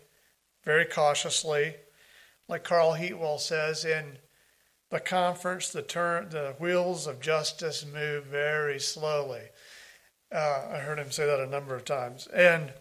very 0.64 0.84
cautiously. 0.84 1.74
Like 2.48 2.62
Carl 2.62 2.92
Heatwole 2.92 3.40
says, 3.40 3.84
in 3.84 4.18
the 4.90 5.00
conference, 5.00 5.70
the, 5.70 5.82
turn, 5.82 6.28
the 6.30 6.54
wheels 6.58 7.06
of 7.06 7.20
justice 7.20 7.84
move 7.84 8.24
very 8.26 8.78
slowly. 8.78 9.42
Uh, 10.32 10.68
I 10.72 10.78
heard 10.78 10.98
him 10.98 11.10
say 11.10 11.26
that 11.26 11.40
a 11.40 11.46
number 11.46 11.74
of 11.74 11.84
times. 11.84 12.26
And 12.28 12.72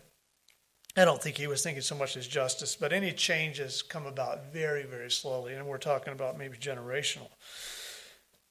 I 0.98 1.04
don't 1.04 1.22
think 1.22 1.38
he 1.38 1.48
was 1.48 1.62
thinking 1.62 1.82
so 1.82 1.96
much 1.96 2.16
as 2.16 2.28
justice, 2.28 2.76
but 2.76 2.94
any 2.94 3.12
changes 3.12 3.82
come 3.82 4.06
about 4.06 4.54
very, 4.54 4.84
very 4.84 5.12
slowly. 5.12 5.54
And 5.54 5.68
we're 5.68 5.78
talking 5.78 6.14
about 6.14 6.38
maybe 6.38 6.58
generational 6.58 7.30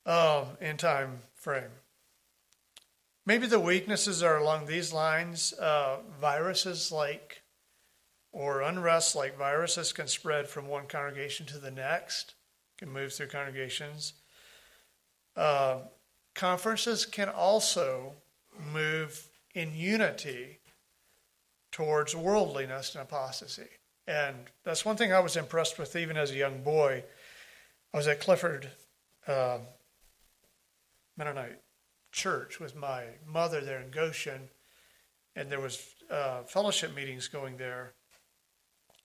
um, 0.05 0.49
in 0.61 0.77
time 0.77 1.21
frame. 1.35 1.71
Maybe 3.27 3.47
the 3.47 3.61
weaknesses 3.61 4.23
are 4.23 4.37
along 4.37 4.67
these 4.67 4.93
lines. 4.93 5.55
Uh, 5.55 5.99
viruses 6.21 6.93
like, 6.93 7.43
or 8.33 8.61
unrest 8.61 9.17
like 9.17 9.39
viruses 9.39 9.95
can 9.95 10.07
spread 10.07 10.47
from 10.49 10.69
one 10.69 10.87
congregation 10.87 11.47
to 11.47 11.59
the 11.59 11.71
next, 11.71 12.35
can 12.85 12.93
move 12.93 13.15
through 13.15 13.29
congregations. 13.29 14.13
Uh, 15.37 15.79
conferences 16.35 17.07
can 17.07 17.31
also 17.31 18.13
move 18.73 19.27
in 19.55 19.75
unity 19.75 20.59
towards 21.73 22.15
worldliness 22.15 22.95
and 22.95 23.03
apostasy. 23.03 23.69
And 24.07 24.37
that's 24.65 24.85
one 24.85 24.97
thing 24.97 25.15
I 25.15 25.21
was 25.21 25.37
impressed 25.37 25.79
with 25.79 25.97
even 25.97 26.19
as 26.19 26.31
a 26.31 26.37
young 26.37 26.63
boy. 26.63 27.03
I 27.95 27.97
was 27.97 28.07
at 28.07 28.21
Clifford 28.21 28.69
uh, 29.27 29.59
Mennonite 31.17 31.61
Church 32.13 32.61
with 32.61 32.77
my 32.77 33.05
mother 33.27 33.63
there 33.63 33.81
in 33.81 33.91
Goshen, 33.91 34.51
and 35.35 35.51
there 35.51 35.61
was 35.61 35.95
uh, 36.11 36.43
fellowship 36.43 36.95
meetings 36.95 37.29
going 37.29 37.57
there. 37.57 37.95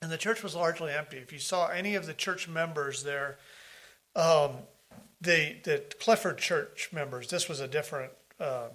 And 0.02 0.12
the 0.12 0.18
church 0.18 0.42
was 0.42 0.54
largely 0.54 0.92
empty. 0.92 1.16
If 1.16 1.32
you 1.32 1.38
saw 1.38 1.68
any 1.68 1.94
of 1.94 2.06
the 2.06 2.14
church 2.14 2.46
members 2.46 3.02
there, 3.02 3.38
um, 4.16 4.52
the 5.20 5.56
the 5.64 5.84
Clifford 6.00 6.38
Church 6.38 6.90
members, 6.92 7.28
this 7.28 7.48
was 7.48 7.60
a 7.60 7.68
different 7.68 8.12
uh, 8.38 8.68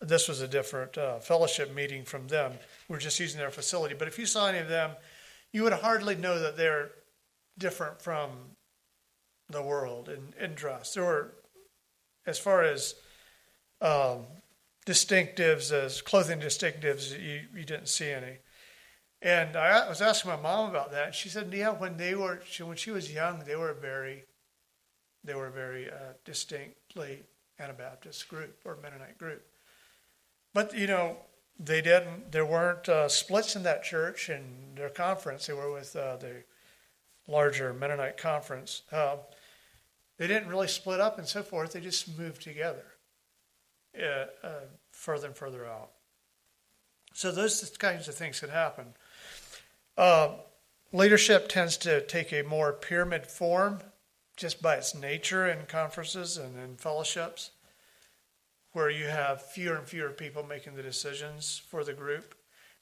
this 0.00 0.28
was 0.28 0.40
a 0.40 0.48
different 0.48 0.98
uh, 0.98 1.18
fellowship 1.20 1.74
meeting 1.74 2.04
from 2.04 2.26
them. 2.26 2.52
We're 2.88 2.98
just 2.98 3.18
using 3.20 3.38
their 3.38 3.50
facility. 3.50 3.94
But 3.98 4.08
if 4.08 4.18
you 4.18 4.26
saw 4.26 4.48
any 4.48 4.58
of 4.58 4.68
them, 4.68 4.90
you 5.52 5.62
would 5.62 5.72
hardly 5.72 6.16
know 6.16 6.40
that 6.40 6.56
they're 6.56 6.90
different 7.58 8.02
from 8.02 8.30
the 9.48 9.62
world 9.62 10.08
in, 10.08 10.34
in 10.42 10.54
dress. 10.54 10.94
There 10.94 11.04
were, 11.04 11.34
as 12.26 12.38
far 12.38 12.62
as 12.62 12.94
um, 13.80 14.26
distinctives, 14.86 15.72
as 15.72 16.02
clothing 16.02 16.40
distinctives, 16.40 17.12
you, 17.12 17.42
you 17.54 17.64
didn't 17.64 17.88
see 17.88 18.10
any. 18.10 18.38
And 19.22 19.56
I 19.56 19.88
was 19.88 20.02
asking 20.02 20.32
my 20.32 20.36
mom 20.36 20.68
about 20.68 20.90
that, 20.90 21.14
she 21.14 21.28
said, 21.28 21.54
"Yeah, 21.54 21.70
when 21.70 21.96
they 21.96 22.16
were, 22.16 22.40
she, 22.44 22.64
when 22.64 22.76
she 22.76 22.90
was 22.90 23.12
young, 23.12 23.44
they 23.44 23.54
were 23.54 23.72
very, 23.72 24.24
they 25.22 25.34
were 25.34 25.46
a 25.46 25.52
very 25.52 25.88
uh, 25.88 26.14
distinctly 26.24 27.22
Anabaptist 27.60 28.28
group 28.28 28.58
or 28.64 28.76
Mennonite 28.82 29.18
group." 29.18 29.46
But 30.52 30.76
you 30.76 30.88
know, 30.88 31.18
they 31.58 31.80
didn't. 31.80 32.32
There 32.32 32.44
weren't 32.44 32.88
uh, 32.88 33.08
splits 33.08 33.54
in 33.54 33.62
that 33.62 33.84
church 33.84 34.28
and 34.28 34.76
their 34.76 34.88
conference. 34.88 35.46
They 35.46 35.52
were 35.52 35.72
with 35.72 35.94
uh, 35.94 36.16
the 36.16 36.42
larger 37.28 37.72
Mennonite 37.72 38.16
conference. 38.16 38.82
Uh, 38.90 39.18
they 40.18 40.26
didn't 40.26 40.48
really 40.48 40.68
split 40.68 41.00
up 41.00 41.18
and 41.18 41.28
so 41.28 41.44
forth. 41.44 41.72
They 41.72 41.80
just 41.80 42.18
moved 42.18 42.42
together, 42.42 42.84
uh, 43.96 44.26
uh, 44.46 44.60
further 44.90 45.28
and 45.28 45.36
further 45.36 45.64
out. 45.64 45.90
So 47.14 47.30
those 47.30 47.76
kinds 47.78 48.08
of 48.08 48.14
things 48.16 48.40
can 48.40 48.48
happen. 48.48 48.94
Uh, 49.96 50.36
leadership 50.92 51.48
tends 51.48 51.76
to 51.78 52.00
take 52.06 52.32
a 52.32 52.42
more 52.42 52.72
pyramid 52.72 53.26
form, 53.26 53.80
just 54.36 54.62
by 54.62 54.76
its 54.76 54.94
nature 54.94 55.46
in 55.46 55.66
conferences 55.66 56.36
and 56.36 56.58
in 56.58 56.76
fellowships 56.76 57.50
where 58.72 58.90
you 58.90 59.06
have 59.06 59.42
fewer 59.42 59.76
and 59.76 59.86
fewer 59.86 60.10
people 60.10 60.42
making 60.42 60.74
the 60.74 60.82
decisions 60.82 61.62
for 61.68 61.84
the 61.84 61.92
group. 61.92 62.34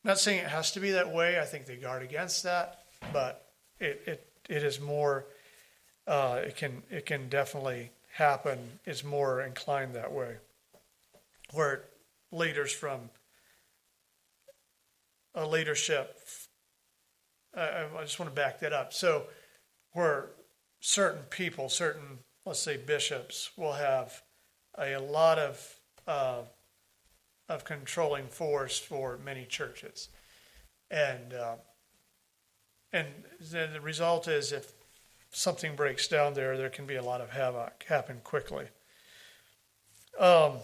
I'm 0.02 0.08
not 0.08 0.18
saying 0.18 0.38
it 0.38 0.48
has 0.48 0.72
to 0.72 0.80
be 0.80 0.92
that 0.92 1.12
way. 1.12 1.38
I 1.40 1.44
think 1.44 1.66
they 1.66 1.76
guard 1.76 2.02
against 2.02 2.42
that, 2.44 2.84
but 3.12 3.52
it 3.78 4.02
it, 4.06 4.32
it 4.48 4.62
is 4.62 4.80
more. 4.80 5.26
Uh, 6.06 6.40
it 6.44 6.56
can 6.56 6.82
it 6.90 7.06
can 7.06 7.28
definitely 7.28 7.90
happen. 8.14 8.58
It's 8.84 9.04
more 9.04 9.42
inclined 9.42 9.94
that 9.94 10.12
way, 10.12 10.36
where 11.52 11.84
leaders 12.32 12.72
from 12.72 13.10
a 15.34 15.46
leadership. 15.46 16.18
I, 17.56 17.84
I 17.96 18.02
just 18.02 18.18
want 18.18 18.30
to 18.30 18.40
back 18.40 18.60
that 18.60 18.72
up. 18.72 18.92
So, 18.92 19.24
where 19.92 20.30
certain 20.80 21.22
people, 21.30 21.68
certain 21.68 22.18
let's 22.46 22.60
say 22.60 22.76
bishops, 22.76 23.50
will 23.56 23.72
have 23.72 24.22
a 24.78 24.98
lot 24.98 25.38
of 25.38 25.76
uh, 26.06 26.42
of 27.50 27.64
controlling 27.64 28.28
force 28.28 28.78
for 28.78 29.18
many 29.24 29.44
churches. 29.44 30.08
And, 30.90 31.34
uh, 31.34 31.56
and 32.92 33.08
then 33.40 33.72
the 33.72 33.80
result 33.80 34.28
is 34.28 34.52
if 34.52 34.72
something 35.32 35.74
breaks 35.74 36.06
down 36.06 36.34
there, 36.34 36.56
there 36.56 36.70
can 36.70 36.86
be 36.86 36.94
a 36.94 37.02
lot 37.02 37.20
of 37.20 37.30
havoc 37.30 37.84
happen 37.88 38.20
quickly. 38.22 38.66
Um, 40.18 40.58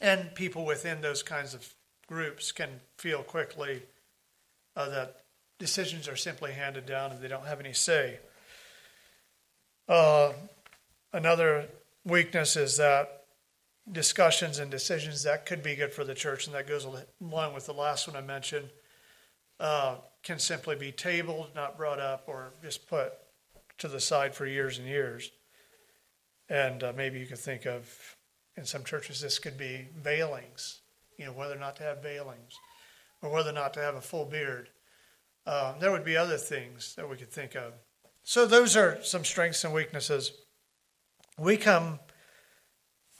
and 0.00 0.34
people 0.34 0.66
within 0.66 1.00
those 1.00 1.22
kinds 1.22 1.54
of 1.54 1.66
groups 2.06 2.52
can 2.52 2.80
feel 2.98 3.22
quickly 3.22 3.82
uh, 4.76 4.90
that 4.90 5.22
decisions 5.60 6.08
are 6.08 6.16
simply 6.16 6.50
handed 6.50 6.86
down 6.86 7.12
and 7.12 7.20
they 7.20 7.28
don't 7.28 7.46
have 7.46 7.60
any 7.60 7.72
say. 7.72 8.18
Uh, 9.88 10.32
another 11.12 11.68
weakness 12.04 12.56
is 12.56 12.78
that 12.78 13.24
discussions 13.92 14.58
and 14.58 14.70
decisions 14.70 15.22
that 15.22 15.46
could 15.46 15.62
be 15.62 15.76
good 15.76 15.92
for 15.92 16.04
the 16.04 16.14
church, 16.14 16.46
and 16.46 16.54
that 16.54 16.66
goes 16.66 16.84
along 16.84 17.54
with 17.54 17.66
the 17.66 17.74
last 17.74 18.08
one 18.08 18.16
I 18.16 18.20
mentioned, 18.20 18.70
uh, 19.58 19.96
can 20.22 20.38
simply 20.38 20.76
be 20.76 20.92
tabled, 20.92 21.48
not 21.54 21.76
brought 21.76 22.00
up, 22.00 22.24
or 22.26 22.52
just 22.62 22.88
put 22.88 23.12
to 23.78 23.88
the 23.88 24.00
side 24.00 24.34
for 24.34 24.46
years 24.46 24.78
and 24.78 24.86
years. 24.86 25.30
And 26.48 26.82
uh, 26.82 26.92
maybe 26.96 27.18
you 27.18 27.26
could 27.26 27.38
think 27.38 27.66
of, 27.66 28.16
in 28.56 28.64
some 28.64 28.84
churches, 28.84 29.20
this 29.20 29.38
could 29.38 29.58
be 29.58 29.88
veilings, 30.02 30.80
you 31.18 31.26
know, 31.26 31.32
whether 31.32 31.54
or 31.54 31.60
not 31.60 31.76
to 31.76 31.82
have 31.82 32.02
veilings, 32.02 32.54
or 33.22 33.30
whether 33.30 33.50
or 33.50 33.54
not 33.54 33.74
to 33.74 33.80
have 33.80 33.96
a 33.96 34.00
full 34.00 34.24
beard. 34.24 34.68
Um, 35.46 35.74
there 35.80 35.90
would 35.90 36.04
be 36.04 36.16
other 36.16 36.36
things 36.36 36.94
that 36.96 37.08
we 37.08 37.16
could 37.16 37.32
think 37.32 37.54
of. 37.54 37.72
So, 38.22 38.46
those 38.46 38.76
are 38.76 39.02
some 39.02 39.24
strengths 39.24 39.64
and 39.64 39.72
weaknesses. 39.72 40.32
We 41.38 41.56
come 41.56 42.00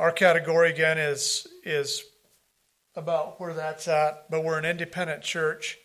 our 0.00 0.10
category 0.10 0.70
again 0.70 0.96
is 0.96 1.46
is 1.62 2.02
about 2.96 3.38
where 3.38 3.52
that's 3.52 3.86
at, 3.86 4.30
but 4.30 4.42
we're 4.42 4.58
an 4.58 4.64
independent 4.64 5.22
church, 5.22 5.78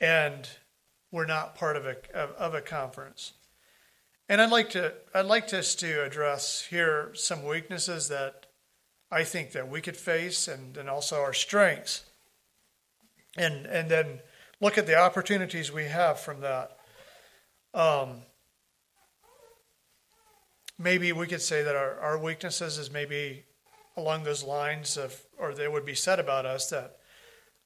and 0.00 0.46
we're 1.10 1.26
not 1.26 1.54
part 1.54 1.76
of 1.76 1.86
a 1.86 1.96
of, 2.14 2.30
of 2.32 2.54
a 2.54 2.60
conference. 2.60 3.32
And 4.28 4.40
I'd 4.40 4.50
like 4.50 4.68
to 4.70 4.92
I'd 5.14 5.24
like 5.24 5.52
us 5.54 5.74
to 5.76 6.04
address 6.04 6.66
here 6.68 7.12
some 7.14 7.44
weaknesses 7.44 8.08
that 8.08 8.46
I 9.10 9.24
think 9.24 9.52
that 9.52 9.68
we 9.68 9.80
could 9.80 9.96
face, 9.96 10.46
and 10.46 10.76
and 10.76 10.90
also 10.90 11.20
our 11.22 11.32
strengths, 11.32 12.04
and 13.36 13.64
and 13.64 13.90
then 13.90 14.20
look 14.62 14.78
at 14.78 14.86
the 14.86 14.96
opportunities 14.96 15.72
we 15.72 15.84
have 15.84 16.20
from 16.20 16.40
that. 16.40 16.78
Um, 17.74 18.22
maybe 20.78 21.10
we 21.12 21.26
could 21.26 21.42
say 21.42 21.64
that 21.64 21.74
our, 21.74 21.98
our 21.98 22.18
weaknesses 22.18 22.78
is 22.78 22.88
maybe 22.88 23.42
along 23.96 24.22
those 24.22 24.44
lines 24.44 24.96
of, 24.96 25.20
or 25.36 25.52
they 25.52 25.66
would 25.66 25.84
be 25.84 25.96
said 25.96 26.20
about 26.20 26.46
us 26.46 26.70
that 26.70 26.98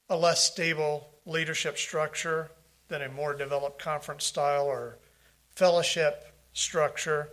a 0.09 0.17
less 0.17 0.43
stable 0.43 1.07
leadership 1.25 1.77
structure 1.77 2.49
than 2.87 3.03
a 3.03 3.09
more 3.09 3.35
developed 3.35 3.79
conference 3.79 4.25
style 4.25 4.65
or 4.65 4.97
fellowship 5.55 6.33
structure. 6.53 7.29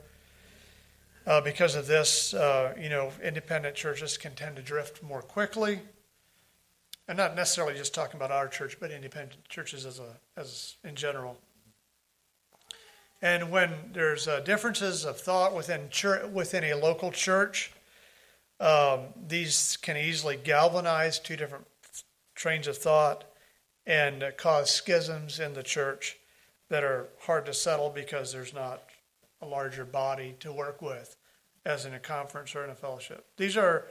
Uh, 1.26 1.40
because 1.40 1.74
of 1.74 1.86
this, 1.86 2.34
uh, 2.34 2.74
you 2.78 2.90
know, 2.90 3.10
independent 3.22 3.74
churches 3.74 4.18
can 4.18 4.34
tend 4.34 4.56
to 4.56 4.62
drift 4.62 5.02
more 5.02 5.22
quickly. 5.22 5.80
And 7.06 7.18
not 7.18 7.36
necessarily 7.36 7.74
just 7.74 7.94
talking 7.94 8.16
about 8.16 8.30
our 8.30 8.48
church, 8.48 8.78
but 8.80 8.90
independent 8.90 9.46
churches 9.48 9.84
as 9.84 9.98
a 9.98 10.16
as 10.36 10.76
in 10.84 10.94
general. 10.94 11.36
And 13.20 13.50
when 13.50 13.70
there's 13.92 14.28
uh, 14.28 14.40
differences 14.40 15.04
of 15.04 15.18
thought 15.18 15.54
within 15.54 15.88
church, 15.90 16.30
within 16.30 16.64
a 16.64 16.74
local 16.74 17.10
church, 17.10 17.72
um, 18.60 19.00
these 19.26 19.76
can 19.78 19.96
easily 19.96 20.36
galvanize 20.36 21.18
two 21.18 21.36
different 21.36 21.66
trains 22.34 22.66
of 22.66 22.76
thought 22.76 23.24
and 23.86 24.22
uh, 24.22 24.30
cause 24.32 24.70
schisms 24.70 25.40
in 25.40 25.54
the 25.54 25.62
church 25.62 26.16
that 26.70 26.84
are 26.84 27.08
hard 27.20 27.46
to 27.46 27.54
settle 27.54 27.90
because 27.90 28.32
there's 28.32 28.54
not 28.54 28.82
a 29.42 29.46
larger 29.46 29.84
body 29.84 30.34
to 30.40 30.52
work 30.52 30.80
with 30.80 31.16
as 31.64 31.86
in 31.86 31.94
a 31.94 31.98
conference 31.98 32.54
or 32.54 32.64
in 32.64 32.70
a 32.70 32.74
fellowship. 32.74 33.26
These 33.36 33.56
are 33.56 33.86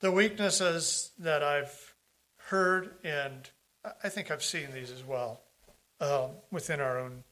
the 0.00 0.10
weaknesses 0.10 1.10
that 1.18 1.42
I've 1.42 1.93
heard, 2.48 2.90
and 3.04 3.50
I 4.02 4.08
think 4.08 4.30
I've 4.30 4.42
seen 4.42 4.68
these 4.72 4.90
as 4.90 5.04
well 5.04 5.40
um, 6.00 6.30
within 6.50 6.80
our 6.80 6.98
own 6.98 7.24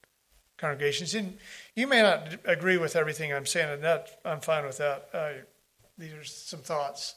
congregations. 0.59 1.15
And 1.15 1.39
you 1.75 1.87
may 1.87 2.03
not 2.03 2.37
agree 2.45 2.79
with 2.79 2.97
everything 2.97 3.33
I'm 3.33 3.47
saying, 3.47 3.71
and 3.71 3.83
that 3.83 4.21
I'm 4.25 4.41
fine 4.41 4.65
with 4.65 4.79
that. 4.79 5.09
Uh, 5.13 5.31
these 5.99 6.13
are 6.13 6.25
some 6.25 6.61
thoughts 6.61 7.17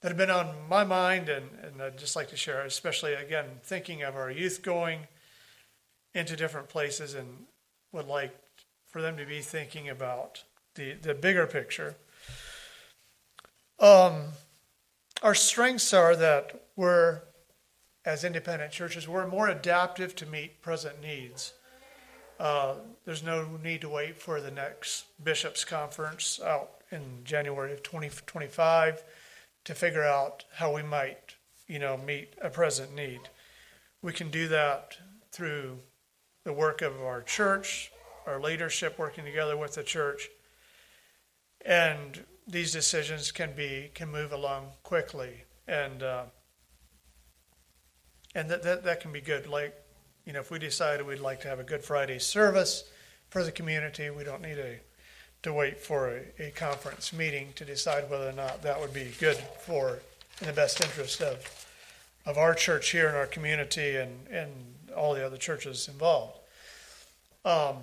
that 0.00 0.08
have 0.08 0.16
been 0.16 0.30
on 0.30 0.54
my 0.68 0.84
mind, 0.84 1.28
and, 1.28 1.46
and 1.62 1.82
I'd 1.82 1.98
just 1.98 2.14
like 2.14 2.28
to 2.30 2.36
share, 2.36 2.62
especially 2.62 3.14
again, 3.14 3.46
thinking 3.62 4.02
of 4.02 4.16
our 4.16 4.30
youth 4.30 4.62
going 4.62 5.00
into 6.14 6.36
different 6.36 6.68
places 6.68 7.14
and 7.14 7.46
would 7.92 8.06
like 8.06 8.36
for 8.86 9.02
them 9.02 9.16
to 9.16 9.26
be 9.26 9.40
thinking 9.40 9.88
about 9.88 10.44
the, 10.74 10.94
the 10.94 11.14
bigger 11.14 11.46
picture. 11.46 11.96
Um, 13.80 14.24
our 15.22 15.34
strengths 15.34 15.92
are 15.92 16.14
that 16.16 16.62
we're, 16.76 17.22
as 18.04 18.24
independent 18.24 18.72
churches, 18.72 19.08
we're 19.08 19.26
more 19.26 19.48
adaptive 19.48 20.14
to 20.16 20.26
meet 20.26 20.62
present 20.62 21.00
needs. 21.02 21.54
Uh, 22.38 22.74
there's 23.04 23.22
no 23.22 23.58
need 23.62 23.80
to 23.80 23.88
wait 23.88 24.20
for 24.20 24.40
the 24.40 24.50
next 24.50 25.06
bishops' 25.22 25.64
conference 25.64 26.40
out 26.44 26.70
in 26.90 27.02
January 27.24 27.72
of 27.72 27.82
2025 27.82 29.02
to 29.64 29.74
figure 29.74 30.04
out 30.04 30.44
how 30.54 30.74
we 30.74 30.82
might, 30.82 31.34
you 31.66 31.78
know, 31.78 31.96
meet 31.96 32.34
a 32.40 32.48
present 32.48 32.94
need. 32.94 33.20
We 34.02 34.12
can 34.12 34.30
do 34.30 34.46
that 34.48 34.96
through 35.32 35.78
the 36.44 36.52
work 36.52 36.80
of 36.80 37.00
our 37.02 37.22
church, 37.22 37.90
our 38.26 38.40
leadership 38.40 38.98
working 38.98 39.24
together 39.24 39.56
with 39.56 39.74
the 39.74 39.82
church, 39.82 40.28
and 41.66 42.24
these 42.48 42.72
decisions 42.72 43.30
can 43.30 43.52
be 43.54 43.90
can 43.94 44.10
move 44.10 44.32
along 44.32 44.68
quickly, 44.82 45.44
and 45.66 46.02
uh, 46.02 46.24
and 48.34 48.50
that, 48.50 48.62
that 48.62 48.84
that 48.84 49.00
can 49.00 49.12
be 49.12 49.20
good. 49.20 49.46
Like, 49.46 49.74
you 50.24 50.32
know, 50.32 50.40
if 50.40 50.50
we 50.50 50.58
decided 50.58 51.06
we'd 51.06 51.20
like 51.20 51.42
to 51.42 51.48
have 51.48 51.60
a 51.60 51.64
Good 51.64 51.84
Friday 51.84 52.18
service 52.18 52.84
for 53.28 53.44
the 53.44 53.52
community, 53.52 54.10
we 54.10 54.24
don't 54.24 54.42
need 54.42 54.58
a 54.58 54.80
to 55.42 55.52
wait 55.52 55.78
for 55.78 56.20
a, 56.38 56.48
a 56.48 56.50
conference 56.50 57.12
meeting 57.12 57.52
to 57.54 57.64
decide 57.64 58.10
whether 58.10 58.28
or 58.28 58.32
not 58.32 58.62
that 58.62 58.80
would 58.80 58.92
be 58.92 59.12
good 59.20 59.36
for 59.36 60.00
in 60.40 60.46
the 60.46 60.52
best 60.52 60.82
interest 60.82 61.20
of 61.20 61.66
of 62.26 62.38
our 62.38 62.54
church 62.54 62.90
here 62.90 63.08
in 63.08 63.14
our 63.14 63.26
community 63.26 63.96
and 63.96 64.26
and 64.28 64.50
all 64.96 65.14
the 65.14 65.24
other 65.24 65.36
churches 65.36 65.86
involved. 65.86 66.38
Um, 67.44 67.76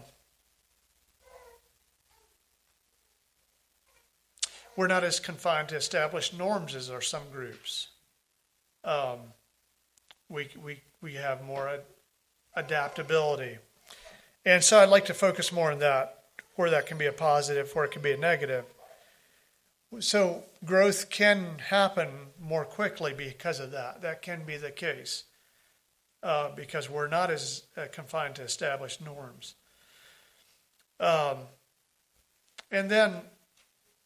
we're 4.75 4.87
not 4.87 5.03
as 5.03 5.19
confined 5.19 5.69
to 5.69 5.75
established 5.75 6.37
norms 6.37 6.75
as 6.75 6.89
are 6.89 7.01
some 7.01 7.23
groups. 7.31 7.87
Um, 8.83 9.19
we, 10.29 10.49
we, 10.63 10.81
we 11.01 11.13
have 11.13 11.43
more 11.43 11.67
ad- 11.67 11.81
adaptability. 12.55 13.57
And 14.45 14.63
so 14.63 14.79
I'd 14.79 14.89
like 14.89 15.05
to 15.05 15.13
focus 15.13 15.51
more 15.51 15.71
on 15.71 15.79
that, 15.79 16.23
where 16.55 16.69
that 16.69 16.87
can 16.87 16.97
be 16.97 17.05
a 17.05 17.11
positive, 17.11 17.73
where 17.73 17.85
it 17.85 17.91
can 17.91 18.01
be 18.01 18.11
a 18.11 18.17
negative. 18.17 18.65
So 19.99 20.43
growth 20.63 21.09
can 21.09 21.59
happen 21.69 22.09
more 22.39 22.65
quickly 22.65 23.13
because 23.13 23.59
of 23.59 23.71
that. 23.71 24.01
That 24.01 24.21
can 24.21 24.43
be 24.45 24.57
the 24.57 24.71
case 24.71 25.23
uh, 26.21 26.49
because 26.55 26.89
we're 26.89 27.07
not 27.07 27.31
as 27.31 27.63
uh, 27.77 27.85
confined 27.91 28.35
to 28.35 28.41
established 28.41 29.03
norms. 29.03 29.55
Um, 30.99 31.37
and 32.71 32.89
then 32.89 33.21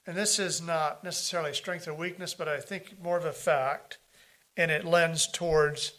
and 0.10 0.17
this 0.17 0.39
is 0.39 0.60
not 0.60 1.04
necessarily 1.04 1.54
strength 1.54 1.88
or 1.88 1.93
weakness, 1.93 2.34
but 2.34 2.48
I 2.48 2.60
think 2.62 3.00
more 3.00 3.15
of 3.15 3.26
a 3.26 3.32
fact, 3.32 4.00
and 4.58 4.72
it 4.72 4.84
lends 4.84 5.28
towards, 5.28 5.93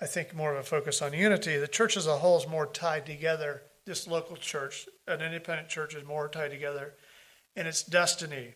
I 0.00 0.06
think, 0.06 0.34
more 0.34 0.54
of 0.54 0.58
a 0.58 0.62
focus 0.62 1.02
on 1.02 1.12
unity. 1.12 1.58
The 1.58 1.68
church 1.68 1.98
as 1.98 2.06
a 2.06 2.16
whole 2.16 2.38
is 2.38 2.48
more 2.48 2.64
tied 2.64 3.04
together. 3.04 3.64
This 3.84 4.08
local 4.08 4.36
church, 4.36 4.88
an 5.06 5.20
independent 5.20 5.68
church, 5.68 5.94
is 5.94 6.06
more 6.06 6.30
tied 6.30 6.50
together 6.50 6.94
in 7.54 7.66
its 7.66 7.82
destiny. 7.82 8.54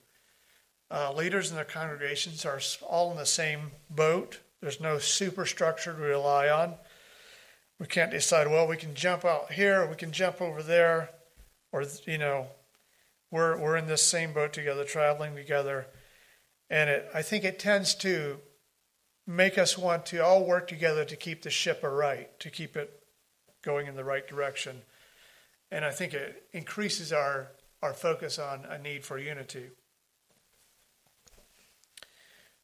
Uh, 0.91 1.13
leaders 1.13 1.51
in 1.51 1.57
their 1.57 1.67
congregations 1.67 2.47
are 2.47 2.61
all 2.81 3.11
in 3.11 3.19
the 3.19 3.27
same 3.27 3.73
boat. 3.91 4.41
There's 4.63 4.81
no 4.81 4.97
superstructure 4.97 5.93
to 5.93 6.01
rely 6.01 6.49
on. 6.49 6.73
We 7.79 7.87
can't 7.87 8.13
decide, 8.13 8.49
well, 8.49 8.67
we 8.67 8.79
can 8.79 8.95
jump 8.95 9.27
out 9.27 9.53
here, 9.53 9.87
we 9.87 9.97
can 9.97 10.13
jump 10.13 10.41
over 10.41 10.63
there, 10.63 11.11
or, 11.71 11.85
you 12.07 12.17
know, 12.17 12.47
we're, 13.31 13.59
we're 13.59 13.77
in 13.77 13.87
this 13.87 14.03
same 14.03 14.33
boat 14.33 14.53
together, 14.53 14.85
traveling 14.85 15.35
together. 15.35 15.87
And 16.71 16.91
it, 16.91 17.09
I 17.15 17.23
think 17.23 17.45
it 17.45 17.59
tends 17.59 17.95
to 17.97 18.39
make 19.27 19.59
us 19.59 19.77
want 19.77 20.07
to 20.07 20.19
all 20.25 20.45
work 20.45 20.69
together 20.69 21.05
to 21.05 21.17
keep 21.17 21.43
the 21.43 21.51
ship 21.51 21.83
aright, 21.83 22.39
to 22.41 22.51
keep 22.51 22.77
it 22.77 23.03
going 23.62 23.87
in 23.87 23.97
the 23.97 24.05
right 24.05 24.27
direction. 24.27 24.83
And 25.71 25.85
I 25.85 25.91
think 25.91 26.15
it 26.15 26.45
increases 26.53 27.12
our, 27.12 27.49
our 27.83 27.93
focus 27.93 28.39
on 28.39 28.65
a 28.65 28.79
need 28.79 29.05
for 29.05 29.19
unity. 29.19 29.71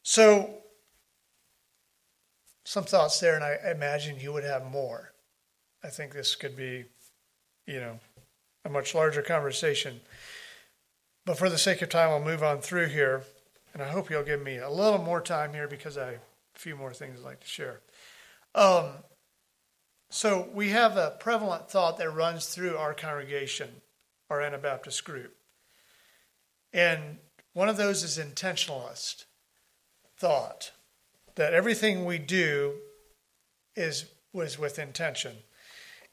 So, 0.03 0.57
some 2.65 2.85
thoughts 2.85 3.19
there, 3.19 3.35
and 3.35 3.43
I 3.43 3.57
imagine 3.71 4.19
you 4.19 4.31
would 4.33 4.43
have 4.43 4.65
more. 4.65 5.13
I 5.83 5.89
think 5.89 6.13
this 6.13 6.35
could 6.35 6.55
be, 6.55 6.85
you 7.67 7.79
know, 7.79 7.99
a 8.63 8.69
much 8.69 8.95
larger 8.95 9.21
conversation. 9.21 9.99
But 11.25 11.37
for 11.37 11.49
the 11.49 11.57
sake 11.57 11.81
of 11.81 11.89
time, 11.89 12.09
I'll 12.09 12.19
move 12.19 12.43
on 12.43 12.59
through 12.59 12.87
here, 12.87 13.23
and 13.73 13.81
I 13.81 13.87
hope 13.87 14.09
you'll 14.09 14.23
give 14.23 14.41
me 14.41 14.57
a 14.57 14.69
little 14.69 14.99
more 14.99 15.21
time 15.21 15.53
here 15.53 15.67
because 15.67 15.97
I 15.97 16.05
have 16.05 16.15
a 16.55 16.59
few 16.59 16.75
more 16.75 16.93
things 16.93 17.19
I'd 17.19 17.25
like 17.25 17.39
to 17.39 17.47
share. 17.47 17.79
Um, 18.55 18.91
so 20.09 20.49
we 20.53 20.69
have 20.69 20.97
a 20.97 21.15
prevalent 21.19 21.69
thought 21.69 21.97
that 21.97 22.11
runs 22.11 22.47
through 22.47 22.77
our 22.77 22.93
congregation, 22.93 23.69
our 24.29 24.41
Anabaptist 24.41 25.03
group. 25.05 25.35
And 26.73 27.17
one 27.53 27.69
of 27.69 27.77
those 27.77 28.03
is 28.03 28.17
intentionalist 28.17 29.25
thought 30.17 30.71
that 31.35 31.53
everything 31.53 32.05
we 32.05 32.17
do 32.17 32.73
is 33.75 34.05
was 34.33 34.59
with 34.59 34.77
intention. 34.77 35.37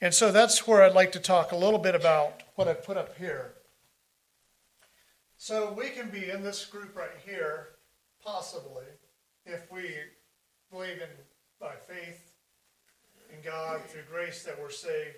And 0.00 0.14
so 0.14 0.32
that's 0.32 0.66
where 0.66 0.82
I'd 0.82 0.94
like 0.94 1.12
to 1.12 1.20
talk 1.20 1.52
a 1.52 1.56
little 1.56 1.78
bit 1.78 1.94
about 1.94 2.42
what 2.54 2.68
I 2.68 2.74
put 2.74 2.96
up 2.96 3.18
here. 3.18 3.54
So 5.42 5.72
we 5.72 5.88
can 5.88 6.10
be 6.10 6.28
in 6.28 6.42
this 6.42 6.66
group 6.66 6.94
right 6.94 7.16
here, 7.24 7.68
possibly, 8.22 8.84
if 9.46 9.72
we 9.72 9.88
believe 10.70 10.98
in 10.98 11.08
by 11.58 11.72
faith 11.88 12.34
in 13.32 13.42
God 13.42 13.80
through 13.86 14.02
grace 14.12 14.42
that 14.42 14.60
we're 14.60 14.68
saved, 14.68 15.16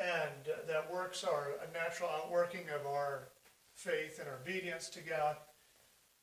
and 0.00 0.52
that 0.66 0.92
works 0.92 1.22
are 1.22 1.52
a 1.62 1.72
natural 1.72 2.10
outworking 2.10 2.64
of 2.74 2.88
our 2.88 3.28
faith 3.72 4.18
and 4.18 4.28
our 4.28 4.40
obedience 4.42 4.88
to 4.88 5.00
God. 5.00 5.36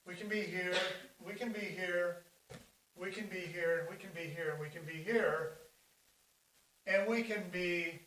We 0.06 0.16
can 0.16 0.28
be 0.28 0.42
here, 0.42 0.76
we 1.26 1.34
can 1.34 1.54
be 1.54 1.60
here, 1.62 2.24
we 3.00 3.10
can 3.10 3.28
be 3.28 3.40
here, 3.40 3.80
and 3.80 3.90
we 3.90 3.96
can 3.96 4.10
be 4.14 4.30
here, 4.30 4.52
and 4.52 4.60
we 4.60 4.68
can 4.68 4.84
be 4.84 5.02
here, 5.02 5.54
and 6.86 7.08
we 7.08 7.24
can 7.24 7.44
be 7.54 8.02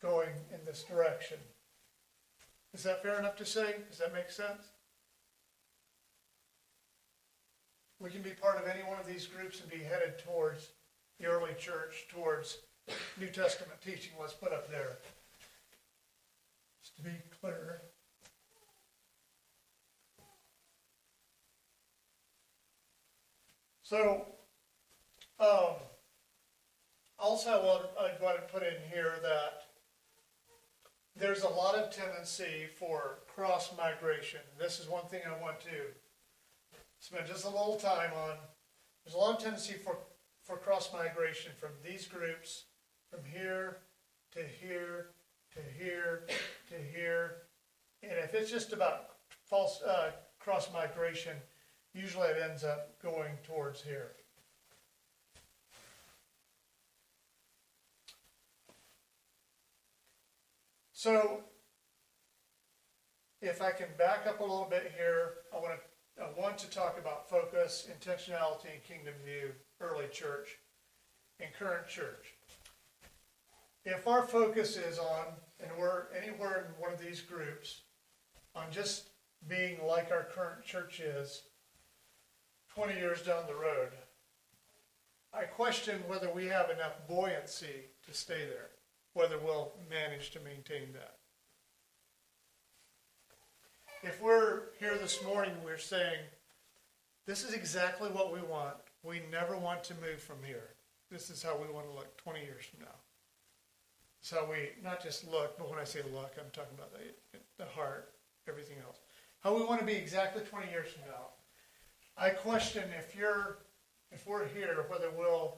going 0.00 0.30
in 0.54 0.64
this 0.64 0.84
direction. 0.84 1.38
Is 2.80 2.84
that 2.84 3.02
fair 3.02 3.18
enough 3.18 3.36
to 3.36 3.44
say? 3.44 3.74
Does 3.90 3.98
that 3.98 4.14
make 4.14 4.30
sense? 4.30 4.62
We 7.98 8.08
can 8.08 8.22
be 8.22 8.30
part 8.30 8.56
of 8.56 8.66
any 8.66 8.82
one 8.82 8.98
of 8.98 9.06
these 9.06 9.26
groups 9.26 9.60
and 9.60 9.68
be 9.68 9.84
headed 9.84 10.18
towards 10.24 10.70
the 11.18 11.26
early 11.26 11.52
church, 11.58 12.06
towards 12.08 12.56
New 13.18 13.26
Testament 13.26 13.78
teaching. 13.84 14.14
Let's 14.18 14.32
put 14.32 14.54
up 14.54 14.70
there. 14.70 14.96
Just 16.82 16.96
to 16.96 17.02
be 17.02 17.10
clear. 17.38 17.82
So, 23.82 24.24
um, 25.38 25.74
also 27.18 27.50
I 28.00 28.22
want 28.24 28.36
to 28.36 28.50
put 28.50 28.62
in 28.62 28.76
here 28.90 29.16
that 29.22 29.64
there's 31.20 31.42
a 31.42 31.48
lot 31.48 31.74
of 31.74 31.94
tendency 31.94 32.66
for 32.78 33.18
cross 33.28 33.70
migration. 33.76 34.40
This 34.58 34.80
is 34.80 34.88
one 34.88 35.04
thing 35.06 35.20
I 35.26 35.40
want 35.40 35.60
to 35.60 35.68
spend 36.98 37.26
just 37.26 37.44
a 37.44 37.50
little 37.50 37.76
time 37.76 38.10
on. 38.16 38.36
There's 39.04 39.14
a 39.14 39.18
lot 39.18 39.36
of 39.36 39.42
tendency 39.42 39.74
for, 39.74 39.98
for 40.42 40.56
cross 40.56 40.90
migration 40.94 41.52
from 41.60 41.70
these 41.84 42.06
groups, 42.06 42.64
from 43.10 43.20
here 43.22 43.78
to 44.32 44.40
here 44.40 45.08
to 45.54 45.60
here 45.78 46.24
to 46.68 46.74
here. 46.98 47.42
And 48.02 48.12
if 48.12 48.32
it's 48.34 48.50
just 48.50 48.72
about 48.72 49.10
false 49.44 49.82
uh, 49.82 50.12
cross 50.38 50.72
migration, 50.72 51.36
usually 51.92 52.28
it 52.28 52.42
ends 52.42 52.64
up 52.64 53.00
going 53.02 53.32
towards 53.44 53.82
here. 53.82 54.12
So 61.00 61.40
if 63.40 63.62
I 63.62 63.70
can 63.70 63.86
back 63.96 64.26
up 64.28 64.40
a 64.40 64.42
little 64.42 64.68
bit 64.68 64.92
here, 64.98 65.36
I 65.50 65.56
want 65.56 65.72
to, 65.78 66.22
I 66.22 66.38
want 66.38 66.58
to 66.58 66.68
talk 66.68 66.98
about 66.98 67.26
focus, 67.30 67.88
intentionality, 67.90 68.74
and 68.74 68.84
kingdom 68.84 69.14
view, 69.24 69.52
early 69.80 70.08
church, 70.12 70.58
and 71.40 71.48
current 71.58 71.88
church. 71.88 72.34
If 73.86 74.06
our 74.06 74.26
focus 74.26 74.76
is 74.76 74.98
on, 74.98 75.24
and 75.58 75.70
we're 75.78 76.12
anywhere 76.14 76.66
in 76.66 76.82
one 76.82 76.92
of 76.92 77.00
these 77.00 77.22
groups, 77.22 77.80
on 78.54 78.66
just 78.70 79.08
being 79.48 79.78
like 79.86 80.12
our 80.12 80.24
current 80.24 80.66
church 80.66 81.00
is 81.00 81.44
20 82.74 82.92
years 82.96 83.22
down 83.22 83.44
the 83.46 83.54
road, 83.54 83.88
I 85.32 85.44
question 85.44 86.02
whether 86.06 86.30
we 86.30 86.44
have 86.48 86.68
enough 86.68 86.92
buoyancy 87.08 87.86
to 88.06 88.12
stay 88.12 88.44
there, 88.44 88.68
whether 89.14 89.38
we'll 89.38 89.72
manage 89.88 90.30
to 90.30 90.40
maintain 90.40 90.92
that. 90.92 91.16
If 94.02 94.20
we're 94.22 94.62
here 94.78 94.96
this 94.96 95.22
morning, 95.24 95.52
we're 95.64 95.78
saying, 95.78 96.20
this 97.26 97.44
is 97.44 97.52
exactly 97.52 98.08
what 98.08 98.32
we 98.32 98.40
want. 98.40 98.76
We 99.02 99.22
never 99.30 99.56
want 99.56 99.84
to 99.84 99.94
move 99.94 100.20
from 100.20 100.38
here. 100.44 100.70
This 101.10 101.28
is 101.28 101.42
how 101.42 101.56
we 101.56 101.72
want 101.72 101.86
to 101.86 101.92
look 101.92 102.16
20 102.22 102.40
years 102.40 102.64
from 102.64 102.84
now. 102.84 102.94
So 104.22 104.46
we 104.50 104.70
not 104.82 105.02
just 105.02 105.30
look, 105.30 105.58
but 105.58 105.68
when 105.70 105.78
I 105.78 105.84
say 105.84 106.00
look, 106.12 106.34
I'm 106.38 106.50
talking 106.52 106.74
about 106.76 106.92
the, 106.92 107.38
the 107.58 107.68
heart, 107.70 108.12
everything 108.48 108.76
else. 108.86 108.98
How 109.40 109.54
we 109.56 109.64
want 109.64 109.80
to 109.80 109.86
be 109.86 109.94
exactly 109.94 110.42
20 110.42 110.70
years 110.70 110.88
from 110.92 111.02
now. 111.08 111.28
I 112.16 112.30
question 112.30 112.84
if 112.98 113.16
you're, 113.16 113.58
if 114.12 114.26
we're 114.26 114.46
here, 114.48 114.84
whether 114.88 115.10
we'll 115.10 115.56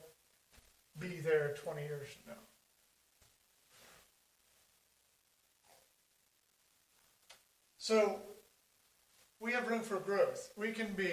be 0.98 1.20
there 1.20 1.54
20 1.62 1.82
years 1.82 2.08
from 2.08 2.34
now. 2.34 2.40
So 7.82 8.20
we 9.40 9.50
have 9.50 9.68
room 9.68 9.80
for 9.80 9.96
growth. 9.96 10.52
We 10.56 10.70
can 10.70 10.92
be. 10.92 11.12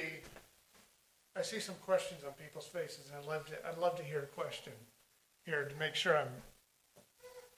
I 1.36 1.42
see 1.42 1.60
some 1.60 1.74
questions 1.84 2.22
on 2.24 2.34
people's 2.34 2.68
faces, 2.68 3.08
and 3.08 3.18
I'd 3.18 3.26
love 3.26 3.48
to. 3.48 3.68
I'd 3.68 3.80
love 3.80 3.96
to 3.98 4.04
hear 4.04 4.20
a 4.20 4.28
question 4.28 4.74
here 5.46 5.64
to 5.68 5.76
make 5.78 5.96
sure 5.96 6.16
I'm 6.16 6.30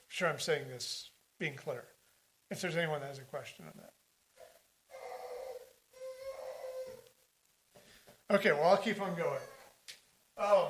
sure 0.08 0.28
I'm 0.28 0.38
saying 0.38 0.68
this 0.68 1.10
being 1.38 1.56
clear. 1.56 1.84
If 2.50 2.62
there's 2.62 2.74
anyone 2.74 3.02
that 3.02 3.08
has 3.08 3.18
a 3.18 3.24
question 3.24 3.66
on 3.66 3.72
that. 8.30 8.36
Okay, 8.36 8.52
well, 8.52 8.70
I'll 8.70 8.78
keep 8.78 9.02
on 9.02 9.14
going. 9.14 9.40
Um, 10.38 10.68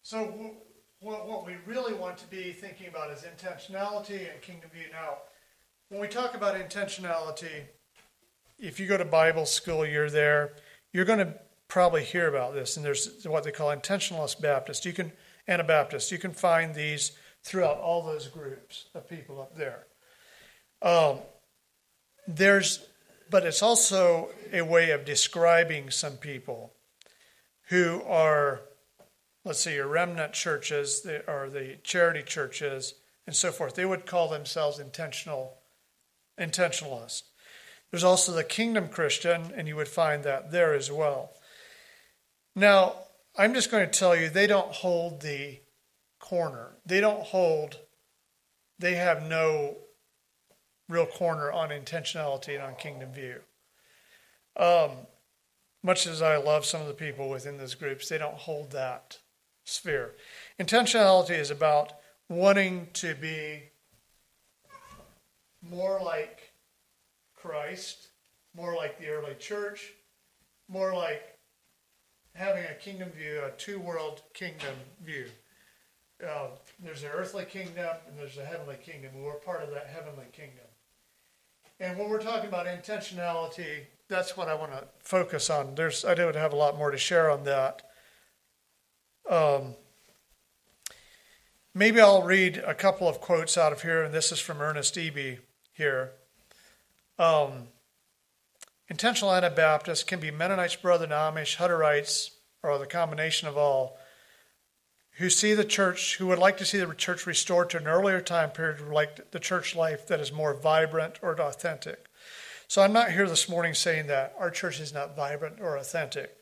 so, 0.00 0.56
what, 1.02 1.28
what 1.28 1.44
we 1.44 1.56
really 1.66 1.94
want 1.94 2.16
to 2.18 2.26
be 2.28 2.52
thinking 2.52 2.88
about 2.88 3.10
is 3.10 3.24
intentionality 3.24 4.32
and 4.32 4.40
kingdom 4.40 4.70
view. 4.72 4.86
Now, 4.92 5.18
when 5.88 6.00
we 6.00 6.08
talk 6.08 6.34
about 6.34 6.54
intentionality, 6.54 7.64
if 8.58 8.80
you 8.80 8.86
go 8.86 8.96
to 8.96 9.04
Bible 9.04 9.44
school, 9.44 9.84
you're 9.84 10.10
there, 10.10 10.52
you're 10.92 11.04
going 11.04 11.18
to 11.18 11.34
probably 11.68 12.04
hear 12.04 12.28
about 12.28 12.54
this. 12.54 12.76
And 12.76 12.86
there's 12.86 13.26
what 13.26 13.44
they 13.44 13.50
call 13.50 13.74
intentionalist 13.74 14.40
Baptist. 14.40 14.86
You 14.86 14.92
can 14.92 15.12
Anabaptists. 15.48 16.12
You 16.12 16.18
can 16.18 16.32
find 16.32 16.74
these 16.74 17.12
throughout 17.42 17.78
all 17.78 18.02
those 18.02 18.28
groups 18.28 18.86
of 18.94 19.08
people 19.08 19.40
up 19.40 19.56
there. 19.56 19.86
Um, 20.80 21.18
there's, 22.28 22.84
but 23.30 23.44
it's 23.44 23.62
also 23.62 24.30
a 24.52 24.62
way 24.62 24.90
of 24.90 25.04
describing 25.04 25.90
some 25.90 26.16
people 26.16 26.72
who 27.68 28.02
are, 28.06 28.60
let's 29.44 29.60
say, 29.60 29.74
your 29.74 29.88
remnant 29.88 30.32
churches 30.32 31.06
or 31.26 31.48
the 31.50 31.78
charity 31.82 32.22
churches 32.22 32.94
and 33.26 33.34
so 33.34 33.50
forth. 33.50 33.74
They 33.74 33.84
would 33.84 34.06
call 34.06 34.28
themselves 34.28 34.78
intentional, 34.78 35.58
intentionalists. 36.38 37.22
There's 37.90 38.04
also 38.04 38.32
the 38.32 38.44
kingdom 38.44 38.88
Christian, 38.88 39.52
and 39.54 39.68
you 39.68 39.76
would 39.76 39.88
find 39.88 40.24
that 40.24 40.50
there 40.50 40.74
as 40.74 40.90
well. 40.90 41.32
Now, 42.54 42.94
I'm 43.36 43.54
just 43.54 43.70
going 43.70 43.84
to 43.88 43.98
tell 43.98 44.16
you, 44.16 44.28
they 44.28 44.46
don't 44.46 44.72
hold 44.72 45.20
the 45.20 45.60
corner. 46.18 46.76
They 46.86 47.00
don't 47.00 47.22
hold, 47.22 47.78
they 48.78 48.94
have 48.94 49.22
no 49.22 49.76
real 50.88 51.06
corner 51.06 51.50
on 51.50 51.70
intentionality 51.70 52.54
and 52.54 52.62
on 52.62 52.74
kingdom 52.76 53.12
view. 53.12 53.40
Um, 54.56 54.90
much 55.82 56.06
as 56.06 56.22
I 56.22 56.36
love 56.36 56.64
some 56.64 56.80
of 56.80 56.86
the 56.86 56.94
people 56.94 57.28
within 57.28 57.58
those 57.58 57.74
groups, 57.74 58.08
they 58.08 58.18
don't 58.18 58.34
hold 58.34 58.72
that 58.72 59.18
sphere. 59.64 60.12
Intentionality 60.58 61.38
is 61.38 61.50
about 61.50 61.92
wanting 62.28 62.88
to 62.94 63.14
be 63.14 63.62
more 65.62 66.00
like 66.02 66.52
Christ, 67.34 68.08
more 68.54 68.74
like 68.74 68.98
the 68.98 69.08
early 69.08 69.34
church, 69.34 69.92
more 70.68 70.94
like 70.94 71.38
having 72.34 72.64
a 72.64 72.74
kingdom 72.74 73.10
view, 73.10 73.40
a 73.46 73.50
two 73.52 73.78
world 73.78 74.22
kingdom 74.34 74.74
view. 75.04 75.26
Uh, 76.22 76.48
there's 76.82 77.02
an 77.02 77.10
earthly 77.12 77.44
kingdom 77.44 77.96
and 78.08 78.18
there's 78.18 78.38
a 78.38 78.44
heavenly 78.44 78.76
kingdom. 78.76 79.10
We're 79.22 79.34
part 79.34 79.62
of 79.62 79.70
that 79.70 79.88
heavenly 79.88 80.26
kingdom. 80.32 80.64
And 81.80 81.98
when 81.98 82.08
we're 82.08 82.22
talking 82.22 82.48
about 82.48 82.66
intentionality, 82.66 83.86
that's 84.08 84.36
what 84.36 84.48
I 84.48 84.54
want 84.54 84.72
to 84.72 84.84
focus 85.00 85.50
on. 85.50 85.74
There's, 85.74 86.04
I 86.04 86.14
would 86.14 86.36
have 86.36 86.52
a 86.52 86.56
lot 86.56 86.78
more 86.78 86.90
to 86.90 86.98
share 86.98 87.28
on 87.28 87.44
that. 87.44 87.91
Um, 89.32 89.76
maybe 91.72 92.02
I'll 92.02 92.22
read 92.22 92.58
a 92.58 92.74
couple 92.74 93.08
of 93.08 93.22
quotes 93.22 93.56
out 93.56 93.72
of 93.72 93.80
here, 93.80 94.02
and 94.02 94.12
this 94.12 94.30
is 94.30 94.40
from 94.40 94.60
Ernest 94.60 94.94
Eby 94.94 95.38
here. 95.72 96.10
Um, 97.18 97.68
Intentional 98.88 99.32
Anabaptists 99.32 100.04
can 100.04 100.20
be 100.20 100.30
Mennonites, 100.30 100.76
Brethren, 100.76 101.08
Amish, 101.08 101.56
Hutterites, 101.56 102.32
or 102.62 102.76
the 102.76 102.84
combination 102.84 103.48
of 103.48 103.56
all, 103.56 103.96
who 105.12 105.30
see 105.30 105.54
the 105.54 105.64
church, 105.64 106.18
who 106.18 106.26
would 106.26 106.38
like 106.38 106.58
to 106.58 106.66
see 106.66 106.78
the 106.78 106.94
church 106.94 107.26
restored 107.26 107.70
to 107.70 107.78
an 107.78 107.86
earlier 107.86 108.20
time 108.20 108.50
period, 108.50 108.86
like 108.86 109.30
the 109.30 109.40
church 109.40 109.74
life 109.74 110.06
that 110.08 110.20
is 110.20 110.30
more 110.30 110.52
vibrant 110.52 111.20
or 111.22 111.40
authentic. 111.40 112.04
So 112.68 112.82
I'm 112.82 112.92
not 112.92 113.12
here 113.12 113.26
this 113.26 113.48
morning 113.48 113.72
saying 113.72 114.08
that 114.08 114.34
our 114.38 114.50
church 114.50 114.78
is 114.78 114.92
not 114.92 115.16
vibrant 115.16 115.58
or 115.58 115.78
authentic. 115.78 116.36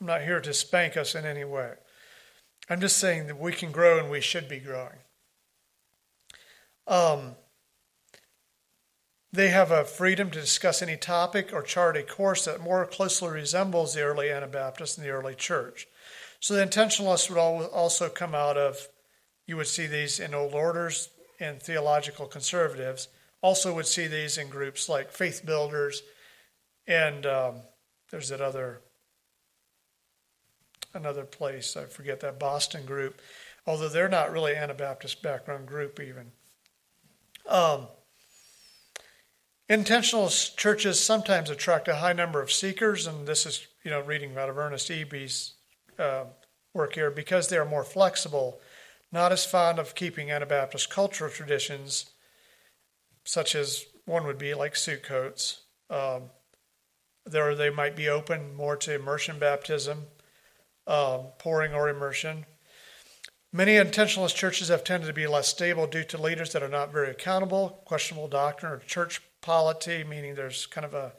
I'm 0.00 0.08
not 0.08 0.22
here 0.22 0.40
to 0.40 0.52
spank 0.52 0.96
us 0.96 1.14
in 1.14 1.24
any 1.24 1.44
way. 1.44 1.74
I'm 2.68 2.80
just 2.80 2.96
saying 2.96 3.26
that 3.26 3.38
we 3.38 3.52
can 3.52 3.72
grow 3.72 3.98
and 3.98 4.10
we 4.10 4.20
should 4.20 4.48
be 4.48 4.58
growing. 4.58 4.98
Um, 6.86 7.36
they 9.32 9.48
have 9.48 9.70
a 9.70 9.84
freedom 9.84 10.30
to 10.30 10.40
discuss 10.40 10.82
any 10.82 10.96
topic 10.96 11.52
or 11.52 11.62
chart 11.62 11.96
a 11.96 12.02
course 12.02 12.44
that 12.44 12.60
more 12.60 12.84
closely 12.86 13.30
resembles 13.30 13.94
the 13.94 14.02
early 14.02 14.30
Anabaptists 14.30 14.98
and 14.98 15.06
the 15.06 15.10
early 15.10 15.34
church. 15.34 15.86
So 16.38 16.54
the 16.54 16.66
intentionalists 16.66 17.30
would 17.30 17.38
also 17.38 18.08
come 18.08 18.34
out 18.34 18.56
of, 18.56 18.88
you 19.46 19.56
would 19.56 19.68
see 19.68 19.86
these 19.86 20.20
in 20.20 20.34
old 20.34 20.54
orders 20.54 21.08
and 21.40 21.62
theological 21.62 22.26
conservatives. 22.26 23.08
Also 23.40 23.74
would 23.74 23.86
see 23.86 24.06
these 24.06 24.38
in 24.38 24.48
groups 24.48 24.88
like 24.88 25.10
faith 25.10 25.46
builders, 25.46 26.02
and 26.86 27.26
um, 27.26 27.54
there's 28.10 28.28
that 28.28 28.40
other 28.40 28.80
another 30.94 31.24
place 31.24 31.76
I 31.76 31.84
forget 31.84 32.20
that 32.20 32.38
Boston 32.38 32.84
group, 32.86 33.20
although 33.66 33.88
they're 33.88 34.08
not 34.08 34.32
really 34.32 34.54
Anabaptist 34.54 35.22
background 35.22 35.66
group 35.66 36.00
even. 36.00 36.32
Um, 37.48 37.88
Intentional 39.68 40.28
churches 40.28 41.00
sometimes 41.00 41.48
attract 41.48 41.88
a 41.88 41.94
high 41.94 42.12
number 42.12 42.42
of 42.42 42.52
seekers, 42.52 43.06
and 43.06 43.26
this 43.26 43.46
is, 43.46 43.66
you 43.82 43.90
know, 43.90 44.02
reading 44.02 44.36
out 44.36 44.50
of 44.50 44.58
Ernest 44.58 44.90
Eby's 44.90 45.54
uh, 45.98 46.24
work 46.74 46.94
here, 46.94 47.10
because 47.10 47.48
they 47.48 47.56
are 47.56 47.64
more 47.64 47.84
flexible, 47.84 48.60
not 49.10 49.32
as 49.32 49.46
fond 49.46 49.78
of 49.78 49.94
keeping 49.94 50.30
Anabaptist 50.30 50.90
cultural 50.90 51.30
traditions, 51.30 52.10
such 53.24 53.54
as 53.54 53.86
one 54.04 54.26
would 54.26 54.36
be 54.36 54.52
like 54.52 54.76
suit 54.76 55.02
coats. 55.02 55.62
Um, 55.88 56.24
there, 57.24 57.54
they 57.54 57.70
might 57.70 57.96
be 57.96 58.10
open 58.10 58.54
more 58.54 58.76
to 58.76 58.94
immersion 58.94 59.38
baptism, 59.38 60.06
um, 60.86 61.26
pouring 61.38 61.74
or 61.74 61.88
immersion. 61.88 62.46
Many 63.52 63.72
intentionalist 63.72 64.34
churches 64.34 64.68
have 64.68 64.82
tended 64.82 65.08
to 65.08 65.12
be 65.12 65.26
less 65.26 65.48
stable 65.48 65.86
due 65.86 66.04
to 66.04 66.20
leaders 66.20 66.52
that 66.52 66.62
are 66.62 66.68
not 66.68 66.92
very 66.92 67.10
accountable, 67.10 67.82
questionable 67.84 68.28
doctrine, 68.28 68.72
or 68.72 68.78
church 68.78 69.20
polity, 69.42 70.04
meaning 70.04 70.34
there's 70.34 70.66
kind 70.66 70.84
of 70.84 70.94
a 70.94 71.12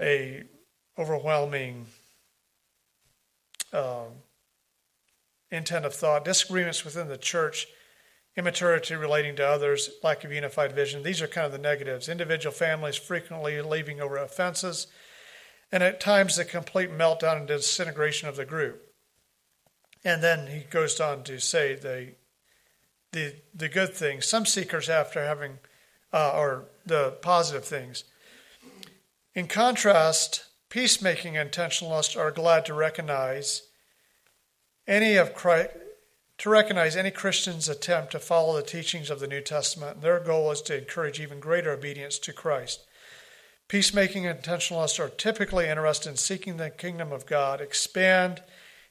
a 0.00 0.42
overwhelming 0.98 1.86
um, 3.72 4.08
intent 5.50 5.84
of 5.84 5.94
thought, 5.94 6.24
disagreements 6.24 6.84
within 6.84 7.08
the 7.08 7.16
church, 7.16 7.66
immaturity 8.36 8.94
relating 8.94 9.36
to 9.36 9.46
others, 9.46 9.90
lack 10.02 10.24
of 10.24 10.32
unified 10.32 10.72
vision. 10.72 11.02
These 11.02 11.22
are 11.22 11.26
kind 11.26 11.46
of 11.46 11.52
the 11.52 11.58
negatives. 11.58 12.08
Individual 12.08 12.52
families 12.52 12.96
frequently 12.96 13.60
leaving 13.62 14.00
over 14.00 14.16
offenses, 14.16 14.88
and 15.72 15.82
at 15.82 16.00
times 16.00 16.36
the 16.36 16.44
complete 16.44 16.90
meltdown 16.90 17.38
and 17.38 17.48
disintegration 17.48 18.28
of 18.28 18.36
the 18.36 18.44
group. 18.44 18.82
And 20.04 20.22
then 20.22 20.46
he 20.48 20.60
goes 20.60 21.00
on 21.00 21.24
to 21.24 21.40
say 21.40 21.74
the 21.74 22.14
the 23.12 23.36
the 23.54 23.68
good 23.68 23.94
things. 23.94 24.26
Some 24.26 24.44
seekers 24.44 24.88
after 24.88 25.24
having, 25.24 25.58
uh, 26.12 26.32
or 26.34 26.66
the 26.84 27.12
positive 27.22 27.64
things. 27.64 28.04
In 29.34 29.48
contrast, 29.48 30.44
peacemaking 30.68 31.34
intentionalists 31.34 32.18
are 32.18 32.30
glad 32.30 32.66
to 32.66 32.74
recognize 32.74 33.62
any 34.86 35.16
of 35.16 35.34
Christ, 35.34 35.70
to 36.38 36.50
recognize 36.50 36.96
any 36.96 37.10
Christian's 37.10 37.68
attempt 37.68 38.12
to 38.12 38.18
follow 38.18 38.56
the 38.56 38.62
teachings 38.62 39.08
of 39.08 39.20
the 39.20 39.28
New 39.28 39.40
Testament. 39.40 40.02
Their 40.02 40.20
goal 40.20 40.50
is 40.50 40.60
to 40.62 40.76
encourage 40.76 41.20
even 41.20 41.40
greater 41.40 41.72
obedience 41.72 42.18
to 42.18 42.32
Christ. 42.32 42.84
Peacemaking 43.68 44.24
intentionalists 44.24 44.98
are 44.98 45.08
typically 45.08 45.68
interested 45.68 46.10
in 46.10 46.16
seeking 46.16 46.56
the 46.56 46.70
kingdom 46.70 47.12
of 47.12 47.26
God, 47.26 47.60
expand 47.60 48.42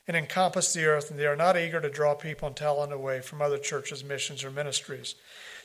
and 0.08 0.18
encompass 0.18 0.74
the 0.74 0.86
earth, 0.86 1.10
and 1.10 1.20
they 1.20 1.28
are 1.28 1.36
not 1.36 1.58
eager 1.58 1.80
to 1.80 1.90
draw 1.90 2.14
people 2.16 2.48
and 2.48 2.58
talent 2.58 2.92
away 2.92 3.22
from 3.22 3.42
other 3.42 3.58
churches, 3.58 4.04
missions, 4.04 4.44
or 4.44 4.52
ministries. 4.52 5.16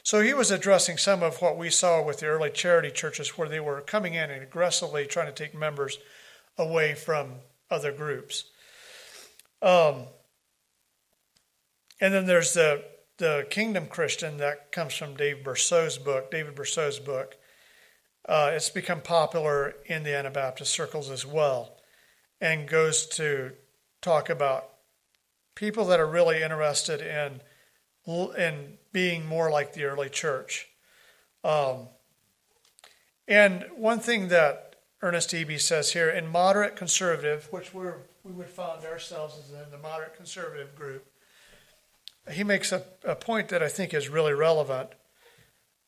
So 0.03 0.21
he 0.21 0.35
was 0.35 0.51
addressing 0.51 0.97
some 0.97 1.23
of 1.23 1.43
what 1.43 1.59
we 1.59 1.71
saw 1.71 2.03
with 2.03 2.21
the 2.21 2.27
early 2.27 2.51
charity 2.51 2.91
churches 2.91 3.37
where 3.37 3.49
they 3.49 3.61
were 3.61 3.81
coming 3.81 4.15
in 4.15 4.31
and 4.31 4.43
aggressively 4.43 5.07
trying 5.07 5.27
to 5.27 5.33
take 5.33 5.55
members 5.55 5.99
away 6.57 6.95
from 6.95 7.35
other 7.71 7.93
groups. 7.93 8.45
Um, 9.61 10.05
and 12.01 12.15
then 12.15 12.27
there's 12.27 12.53
the 12.53 12.85
the 13.19 13.47
Kingdom 13.51 13.89
Christian 13.89 14.37
that 14.37 14.71
comes 14.71 14.95
from 14.95 15.17
Dave 15.17 15.43
Bercot's 15.43 15.99
book, 15.99 16.31
David 16.31 16.55
Bercot's 16.55 17.01
book. 17.01 17.37
Uh, 18.29 18.51
it's 18.53 18.69
become 18.69 19.01
popular 19.01 19.75
in 19.87 20.03
the 20.03 20.15
Anabaptist 20.15 20.71
circles 20.71 21.09
as 21.09 21.25
well, 21.25 21.79
and 22.43 22.69
goes 22.69 23.07
to 23.07 23.53
talk 24.03 24.29
about 24.29 24.69
people 25.55 25.87
that 25.87 25.99
are 25.99 26.07
really 26.07 26.43
interested 26.43 27.01
in 27.01 27.41
in 28.37 28.79
being 28.93 29.27
more 29.27 29.51
like 29.51 29.75
the 29.75 29.85
early 29.85 30.09
church. 30.09 30.69
Um, 31.45 31.89
and 33.27 33.67
one 33.77 34.01
thing 34.01 34.29
that 34.29 34.77
Ernest 35.03 35.31
Eby 35.31 35.61
says 35.61 35.93
here 35.93 36.09
in 36.09 36.27
moderate 36.27 36.75
conservative, 36.75 37.49
which 37.51 37.75
we're, 37.75 37.97
we 38.25 38.33
would 38.33 38.49
find 38.49 38.85
ourselves 38.85 39.39
as 39.39 39.51
in 39.53 39.71
the 39.71 39.79
moderate 39.79 40.17
conservative 40.17 40.75
group, 40.75 41.05
he 42.31 42.45
makes 42.45 42.73
a, 42.73 42.83
a 43.05 43.15
point 43.15 43.49
that 43.49 43.63
I 43.63 43.69
think 43.69 43.93
is 43.93 44.09
really 44.09 44.33
relevant. 44.33 44.91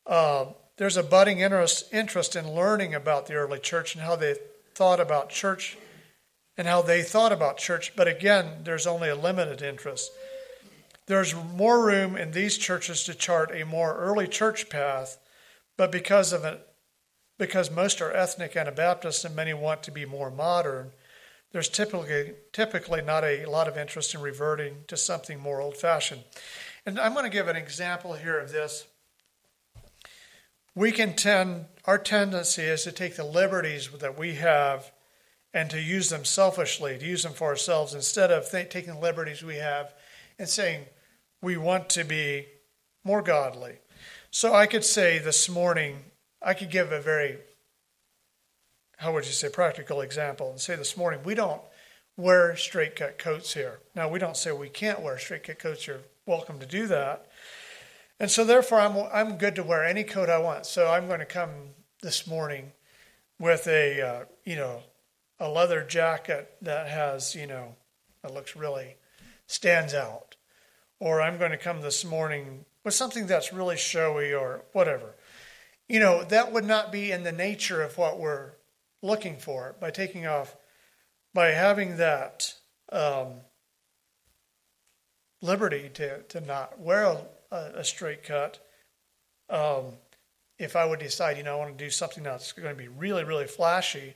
Uh, 0.06 0.46
there's 0.80 0.96
a 0.96 1.02
budding 1.02 1.40
interest, 1.40 1.92
interest 1.92 2.34
in 2.34 2.54
learning 2.54 2.94
about 2.94 3.26
the 3.26 3.34
early 3.34 3.58
church 3.58 3.94
and 3.94 4.02
how 4.02 4.16
they 4.16 4.34
thought 4.74 4.98
about 4.98 5.28
church 5.28 5.76
and 6.56 6.66
how 6.66 6.80
they 6.80 7.02
thought 7.02 7.32
about 7.32 7.58
church, 7.58 7.94
but 7.94 8.08
again, 8.08 8.62
there's 8.64 8.86
only 8.86 9.10
a 9.10 9.14
limited 9.14 9.60
interest. 9.60 10.10
There's 11.04 11.34
more 11.34 11.84
room 11.84 12.16
in 12.16 12.30
these 12.30 12.56
churches 12.56 13.04
to 13.04 13.14
chart 13.14 13.50
a 13.54 13.66
more 13.66 13.94
early 13.94 14.26
church 14.26 14.70
path, 14.70 15.18
but 15.76 15.92
because 15.92 16.32
of 16.32 16.46
it, 16.46 16.66
because 17.38 17.70
most 17.70 18.00
are 18.00 18.16
ethnic 18.16 18.56
Anabaptists 18.56 19.22
and 19.22 19.36
many 19.36 19.52
want 19.52 19.82
to 19.82 19.90
be 19.90 20.06
more 20.06 20.30
modern, 20.30 20.92
there's 21.52 21.68
typically 21.68 22.32
typically 22.54 23.02
not 23.02 23.22
a 23.22 23.44
lot 23.44 23.68
of 23.68 23.76
interest 23.76 24.14
in 24.14 24.22
reverting 24.22 24.76
to 24.88 24.96
something 24.96 25.40
more 25.40 25.60
old-fashioned. 25.60 26.22
And 26.86 26.98
I'm 26.98 27.12
going 27.12 27.24
to 27.24 27.30
give 27.30 27.48
an 27.48 27.56
example 27.56 28.14
here 28.14 28.38
of 28.38 28.50
this. 28.50 28.86
We 30.74 30.92
can 30.92 31.16
tend 31.16 31.66
our 31.84 31.98
tendency 31.98 32.62
is 32.62 32.84
to 32.84 32.92
take 32.92 33.16
the 33.16 33.24
liberties 33.24 33.88
that 33.98 34.18
we 34.18 34.34
have 34.34 34.92
and 35.52 35.68
to 35.70 35.80
use 35.80 36.10
them 36.10 36.24
selfishly, 36.24 36.98
to 36.98 37.06
use 37.06 37.24
them 37.24 37.32
for 37.32 37.48
ourselves 37.48 37.94
instead 37.94 38.30
of 38.30 38.48
th- 38.48 38.68
taking 38.68 38.94
the 38.94 39.00
liberties 39.00 39.42
we 39.42 39.56
have 39.56 39.92
and 40.38 40.48
saying 40.48 40.84
we 41.42 41.56
want 41.56 41.88
to 41.90 42.04
be 42.04 42.46
more 43.02 43.22
godly. 43.22 43.78
So 44.30 44.54
I 44.54 44.66
could 44.66 44.84
say 44.84 45.18
this 45.18 45.48
morning, 45.48 46.04
I 46.40 46.54
could 46.54 46.70
give 46.70 46.92
a 46.92 47.00
very, 47.00 47.38
how 48.98 49.12
would 49.12 49.26
you 49.26 49.32
say, 49.32 49.48
practical 49.48 50.02
example 50.02 50.50
and 50.50 50.60
say 50.60 50.76
this 50.76 50.96
morning, 50.96 51.20
we 51.24 51.34
don't 51.34 51.62
wear 52.16 52.54
straight 52.56 52.94
cut 52.94 53.18
coats 53.18 53.54
here. 53.54 53.80
Now, 53.96 54.08
we 54.08 54.18
don't 54.18 54.36
say 54.36 54.52
we 54.52 54.68
can't 54.68 55.00
wear 55.00 55.18
straight 55.18 55.44
cut 55.44 55.58
coats. 55.58 55.86
You're 55.86 56.02
welcome 56.26 56.60
to 56.60 56.66
do 56.66 56.86
that. 56.86 57.26
And 58.20 58.30
so, 58.30 58.44
therefore, 58.44 58.80
I'm, 58.80 58.96
I'm 59.14 59.38
good 59.38 59.54
to 59.54 59.62
wear 59.62 59.82
any 59.82 60.04
coat 60.04 60.28
I 60.28 60.38
want. 60.38 60.66
So, 60.66 60.90
I'm 60.90 61.08
going 61.08 61.20
to 61.20 61.26
come 61.26 61.50
this 62.02 62.26
morning 62.26 62.72
with 63.38 63.66
a, 63.66 64.02
uh, 64.02 64.24
you 64.44 64.56
know, 64.56 64.82
a 65.38 65.48
leather 65.48 65.82
jacket 65.82 66.52
that 66.60 66.88
has, 66.88 67.34
you 67.34 67.46
know, 67.46 67.76
that 68.22 68.34
looks 68.34 68.54
really 68.54 68.96
stands 69.46 69.94
out. 69.94 70.36
Or 70.98 71.22
I'm 71.22 71.38
going 71.38 71.52
to 71.52 71.56
come 71.56 71.80
this 71.80 72.04
morning 72.04 72.66
with 72.84 72.92
something 72.92 73.26
that's 73.26 73.54
really 73.54 73.78
showy 73.78 74.34
or 74.34 74.64
whatever. 74.72 75.14
You 75.88 75.98
know, 75.98 76.22
that 76.24 76.52
would 76.52 76.66
not 76.66 76.92
be 76.92 77.10
in 77.10 77.22
the 77.22 77.32
nature 77.32 77.80
of 77.82 77.96
what 77.96 78.20
we're 78.20 78.50
looking 79.02 79.38
for 79.38 79.76
by 79.80 79.90
taking 79.90 80.26
off, 80.26 80.56
by 81.32 81.48
having 81.48 81.96
that 81.96 82.52
um, 82.92 83.40
liberty 85.40 85.90
to, 85.94 86.22
to 86.24 86.40
not 86.42 86.78
wear 86.78 87.04
a, 87.04 87.22
a 87.50 87.84
straight 87.84 88.22
cut. 88.22 88.58
Um, 89.48 89.96
if 90.58 90.76
I 90.76 90.84
would 90.84 91.00
decide, 91.00 91.36
you 91.36 91.42
know, 91.42 91.54
I 91.54 91.58
want 91.58 91.76
to 91.76 91.84
do 91.84 91.90
something 91.90 92.22
that's 92.22 92.52
going 92.52 92.68
to 92.68 92.74
be 92.74 92.88
really, 92.88 93.24
really 93.24 93.46
flashy, 93.46 94.14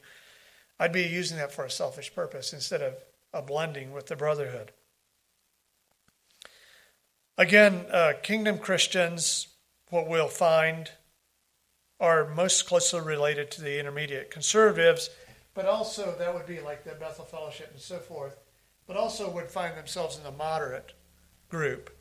I'd 0.78 0.92
be 0.92 1.02
using 1.02 1.38
that 1.38 1.52
for 1.52 1.64
a 1.64 1.70
selfish 1.70 2.14
purpose 2.14 2.52
instead 2.52 2.82
of 2.82 2.94
a 3.32 3.42
blending 3.42 3.92
with 3.92 4.06
the 4.06 4.16
brotherhood. 4.16 4.72
Again, 7.36 7.86
uh, 7.90 8.12
kingdom 8.22 8.58
Christians, 8.58 9.48
what 9.90 10.08
we'll 10.08 10.28
find, 10.28 10.90
are 11.98 12.28
most 12.28 12.66
closely 12.66 13.00
related 13.00 13.50
to 13.52 13.62
the 13.62 13.80
intermediate 13.80 14.30
conservatives, 14.30 15.10
but 15.54 15.66
also 15.66 16.14
that 16.18 16.34
would 16.34 16.46
be 16.46 16.60
like 16.60 16.84
the 16.84 16.94
Bethel 16.94 17.24
Fellowship 17.24 17.70
and 17.72 17.80
so 17.80 17.98
forth, 17.98 18.38
but 18.86 18.96
also 18.96 19.30
would 19.30 19.50
find 19.50 19.76
themselves 19.76 20.16
in 20.16 20.24
the 20.24 20.30
moderate 20.30 20.92
group. 21.48 21.93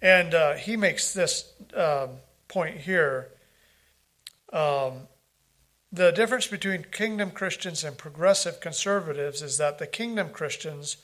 And 0.00 0.34
uh, 0.34 0.54
he 0.54 0.76
makes 0.76 1.12
this 1.12 1.52
um, 1.74 2.10
point 2.46 2.78
here. 2.78 3.30
Um, 4.52 5.08
the 5.90 6.12
difference 6.12 6.46
between 6.46 6.84
kingdom 6.92 7.30
Christians 7.30 7.82
and 7.82 7.96
progressive 7.96 8.60
conservatives 8.60 9.42
is 9.42 9.58
that 9.58 9.78
the 9.78 9.86
kingdom 9.86 10.30
Christians 10.30 10.98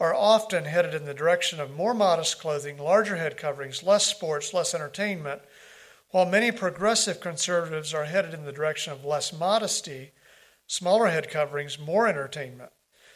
are 0.00 0.14
often 0.14 0.64
headed 0.64 0.94
in 0.94 1.06
the 1.06 1.14
direction 1.14 1.60
of 1.60 1.74
more 1.74 1.94
modest 1.94 2.38
clothing, 2.38 2.78
larger 2.78 3.16
head 3.16 3.36
coverings, 3.36 3.82
less 3.82 4.06
sports, 4.06 4.52
less 4.52 4.74
entertainment, 4.74 5.42
while 6.10 6.26
many 6.26 6.50
progressive 6.52 7.20
conservatives 7.20 7.94
are 7.94 8.04
headed 8.04 8.34
in 8.34 8.44
the 8.44 8.52
direction 8.52 8.92
of 8.92 9.04
less 9.04 9.32
modesty, 9.32 10.12
smaller 10.66 11.08
head 11.08 11.30
coverings, 11.30 11.78
more 11.78 12.08
entertainment. 12.08 12.70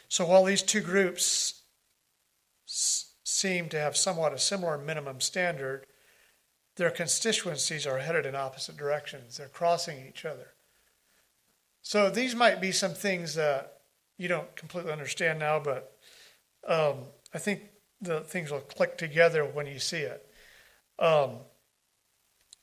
So 0.07 0.25
while 0.25 0.43
these 0.43 0.63
two 0.63 0.81
groups 0.81 1.61
seem 3.41 3.69
to 3.69 3.79
have 3.79 3.97
somewhat 3.97 4.33
a 4.33 4.37
similar 4.37 4.77
minimum 4.77 5.19
standard, 5.19 5.87
their 6.75 6.91
constituencies 6.91 7.87
are 7.87 7.97
headed 7.97 8.25
in 8.25 8.35
opposite 8.35 8.77
directions. 8.77 9.37
They're 9.37 9.47
crossing 9.47 10.05
each 10.07 10.25
other. 10.25 10.53
So 11.81 12.11
these 12.11 12.35
might 12.35 12.61
be 12.61 12.71
some 12.71 12.93
things 12.93 13.33
that 13.35 13.79
you 14.17 14.27
don't 14.27 14.55
completely 14.55 14.91
understand 14.91 15.39
now, 15.39 15.59
but 15.59 15.97
um, 16.67 16.97
I 17.33 17.39
think 17.39 17.63
the 17.99 18.21
things 18.21 18.51
will 18.51 18.59
click 18.59 18.97
together 18.97 19.43
when 19.43 19.65
you 19.65 19.79
see 19.79 20.01
it. 20.01 20.23
Um, 20.99 21.37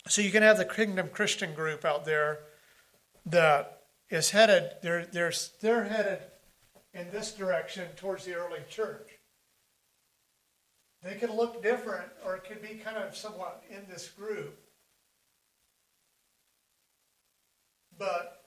so 0.06 0.22
you 0.22 0.30
can 0.30 0.44
have 0.44 0.58
the 0.58 0.64
Kingdom 0.64 1.08
Christian 1.08 1.54
group 1.54 1.84
out 1.84 2.04
there 2.04 2.38
that 3.26 3.82
is 4.08 4.30
headed, 4.30 4.70
they're, 4.82 5.06
they're, 5.06 5.32
they're 5.60 5.84
headed 5.84 6.20
in 6.94 7.10
this 7.10 7.32
direction 7.32 7.88
towards 7.96 8.24
the 8.24 8.34
early 8.34 8.60
church. 8.70 9.17
They 11.02 11.14
can 11.14 11.34
look 11.34 11.62
different 11.62 12.08
or 12.24 12.36
it 12.36 12.44
could 12.44 12.60
be 12.60 12.74
kind 12.74 12.96
of 12.96 13.16
somewhat 13.16 13.62
in 13.70 13.82
this 13.88 14.08
group. 14.08 14.58
But 17.96 18.44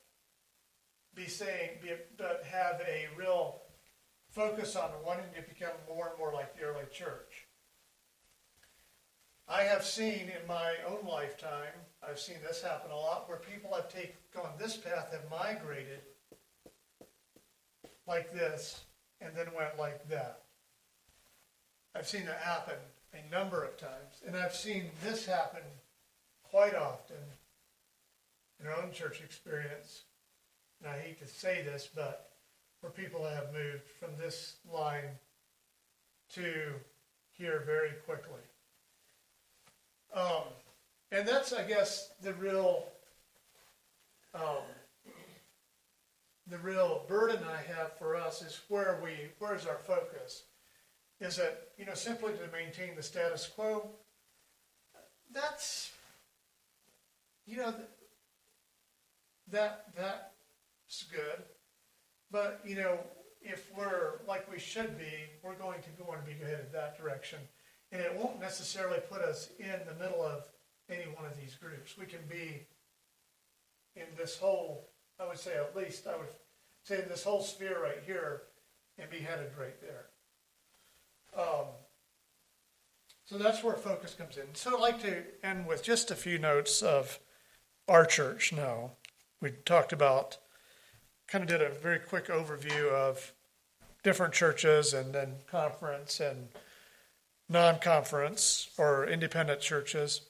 be 1.15 1.27
saying, 1.27 1.79
be, 1.81 1.91
but 2.17 2.43
have 2.49 2.81
a 2.81 3.07
real 3.17 3.61
focus 4.29 4.75
on 4.75 4.89
wanting 5.05 5.25
to 5.35 5.41
become 5.41 5.75
more 5.87 6.09
and 6.09 6.17
more 6.17 6.33
like 6.33 6.55
the 6.55 6.63
early 6.63 6.85
church. 6.91 7.47
I 9.47 9.63
have 9.63 9.83
seen 9.83 10.29
in 10.29 10.47
my 10.47 10.75
own 10.87 11.05
lifetime, 11.05 11.73
I've 12.01 12.19
seen 12.19 12.37
this 12.41 12.61
happen 12.61 12.91
a 12.91 12.95
lot, 12.95 13.27
where 13.27 13.37
people 13.37 13.73
have 13.75 13.89
taken 13.89 14.15
gone 14.33 14.53
this 14.57 14.77
path, 14.77 15.11
have 15.11 15.29
migrated 15.29 15.99
like 18.07 18.33
this, 18.33 18.85
and 19.19 19.35
then 19.35 19.47
went 19.55 19.77
like 19.77 20.07
that. 20.07 20.43
I've 21.95 22.07
seen 22.07 22.21
it 22.21 22.37
happen 22.41 22.75
a 23.13 23.31
number 23.31 23.63
of 23.63 23.77
times, 23.77 24.21
and 24.25 24.35
I've 24.35 24.55
seen 24.55 24.91
this 25.03 25.25
happen 25.25 25.61
quite 26.49 26.75
often 26.75 27.17
in 28.59 28.67
our 28.67 28.81
own 28.81 28.91
church 28.91 29.21
experience 29.21 30.03
and 30.81 30.91
I 30.91 30.97
hate 30.97 31.19
to 31.19 31.27
say 31.27 31.61
this, 31.63 31.89
but 31.93 32.31
for 32.79 32.89
people 32.89 33.23
that 33.23 33.35
have 33.35 33.53
moved 33.53 33.87
from 33.99 34.09
this 34.17 34.55
line 34.71 35.09
to 36.33 36.73
here 37.33 37.63
very 37.65 37.91
quickly. 38.05 38.41
Um, 40.13 40.43
and 41.11 41.27
that's, 41.27 41.53
I 41.53 41.63
guess, 41.63 42.09
the 42.21 42.33
real, 42.33 42.85
um, 44.33 44.63
the 46.47 46.57
real 46.57 47.05
burden 47.07 47.39
I 47.43 47.61
have 47.73 47.97
for 47.97 48.15
us 48.15 48.41
is 48.41 48.59
where 48.67 48.99
we, 49.03 49.11
where's 49.39 49.67
our 49.67 49.77
focus? 49.77 50.43
Is 51.21 51.37
it, 51.37 51.69
you 51.77 51.85
know, 51.85 51.93
simply 51.93 52.33
to 52.33 52.51
maintain 52.51 52.95
the 52.95 53.03
status 53.03 53.47
quo? 53.47 53.87
That's, 55.31 55.91
you 57.45 57.57
know, 57.57 57.73
that, 59.51 59.85
that's 59.95 61.03
good. 61.03 61.43
But, 62.31 62.59
you 62.65 62.75
know, 62.75 62.97
if 63.41 63.71
we're 63.77 64.19
like 64.27 64.51
we 64.51 64.57
should 64.57 64.97
be, 64.97 65.11
we're 65.43 65.55
going 65.55 65.81
to 65.81 66.03
want 66.03 66.25
to 66.25 66.31
be 66.31 66.37
headed 66.37 66.71
that 66.73 66.97
direction. 66.97 67.39
And 67.91 68.01
it 68.01 68.15
won't 68.15 68.39
necessarily 68.39 68.99
put 69.09 69.21
us 69.21 69.49
in 69.59 69.79
the 69.87 70.03
middle 70.03 70.23
of 70.23 70.45
any 70.89 71.05
one 71.15 71.25
of 71.25 71.39
these 71.39 71.55
groups. 71.55 71.97
We 71.99 72.05
can 72.05 72.21
be 72.27 72.65
in 73.95 74.05
this 74.17 74.37
whole, 74.37 74.89
I 75.19 75.27
would 75.27 75.37
say 75.37 75.55
at 75.55 75.75
least, 75.75 76.07
I 76.07 76.17
would 76.17 76.29
say 76.83 77.03
in 77.03 77.09
this 77.09 77.23
whole 77.23 77.41
sphere 77.41 77.81
right 77.81 78.01
here 78.05 78.43
and 78.97 79.09
be 79.09 79.19
headed 79.19 79.51
right 79.59 79.79
there. 79.81 80.05
Um, 81.37 81.65
so 83.25 83.37
that's 83.37 83.63
where 83.63 83.75
focus 83.75 84.13
comes 84.13 84.37
in. 84.37 84.53
So 84.53 84.75
I'd 84.75 84.81
like 84.81 85.01
to 85.03 85.23
end 85.43 85.65
with 85.65 85.83
just 85.83 86.11
a 86.11 86.15
few 86.15 86.37
notes 86.37 86.81
of 86.81 87.19
our 87.87 88.05
church 88.05 88.51
now. 88.51 88.91
We 89.39 89.51
talked 89.65 89.93
about, 89.93 90.37
kind 91.27 91.43
of 91.43 91.49
did 91.49 91.61
a 91.61 91.69
very 91.69 91.99
quick 91.99 92.27
overview 92.27 92.91
of 92.91 93.33
different 94.03 94.33
churches 94.33 94.93
and 94.93 95.13
then 95.13 95.35
conference 95.49 96.19
and 96.19 96.49
non 97.47 97.79
conference 97.79 98.69
or 98.77 99.07
independent 99.07 99.61
churches, 99.61 100.21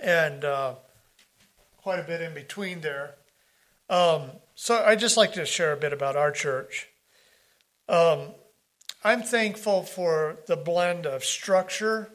and 0.00 0.44
uh, 0.44 0.74
quite 1.76 2.00
a 2.00 2.04
bit 2.04 2.20
in 2.20 2.34
between 2.34 2.80
there. 2.80 3.14
Um, 3.88 4.30
so 4.54 4.82
I'd 4.84 5.00
just 5.00 5.16
like 5.16 5.32
to 5.34 5.46
share 5.46 5.72
a 5.72 5.76
bit 5.76 5.92
about 5.92 6.16
our 6.16 6.30
church. 6.30 6.88
Um, 7.88 8.34
I'm 9.04 9.22
thankful 9.22 9.84
for 9.84 10.38
the 10.46 10.56
blend 10.56 11.06
of 11.06 11.24
structure, 11.24 12.10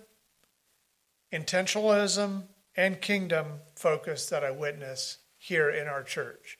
intentionalism, 1.31 2.43
and 2.75 3.01
kingdom 3.01 3.61
focus 3.75 4.27
that 4.27 4.43
I 4.43 4.51
witness 4.51 5.19
here 5.37 5.69
in 5.69 5.87
our 5.87 6.03
church. 6.03 6.57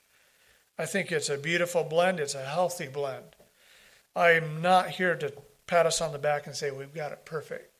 I 0.77 0.85
think 0.85 1.11
it's 1.11 1.29
a 1.29 1.37
beautiful 1.37 1.83
blend, 1.83 2.19
it's 2.19 2.35
a 2.35 2.45
healthy 2.45 2.87
blend. 2.87 3.35
I'm 4.15 4.61
not 4.61 4.91
here 4.91 5.15
to 5.15 5.33
pat 5.67 5.85
us 5.85 5.99
on 5.99 6.13
the 6.13 6.19
back 6.19 6.47
and 6.47 6.55
say 6.55 6.71
we've 6.71 6.93
got 6.93 7.11
it 7.11 7.25
perfect, 7.25 7.75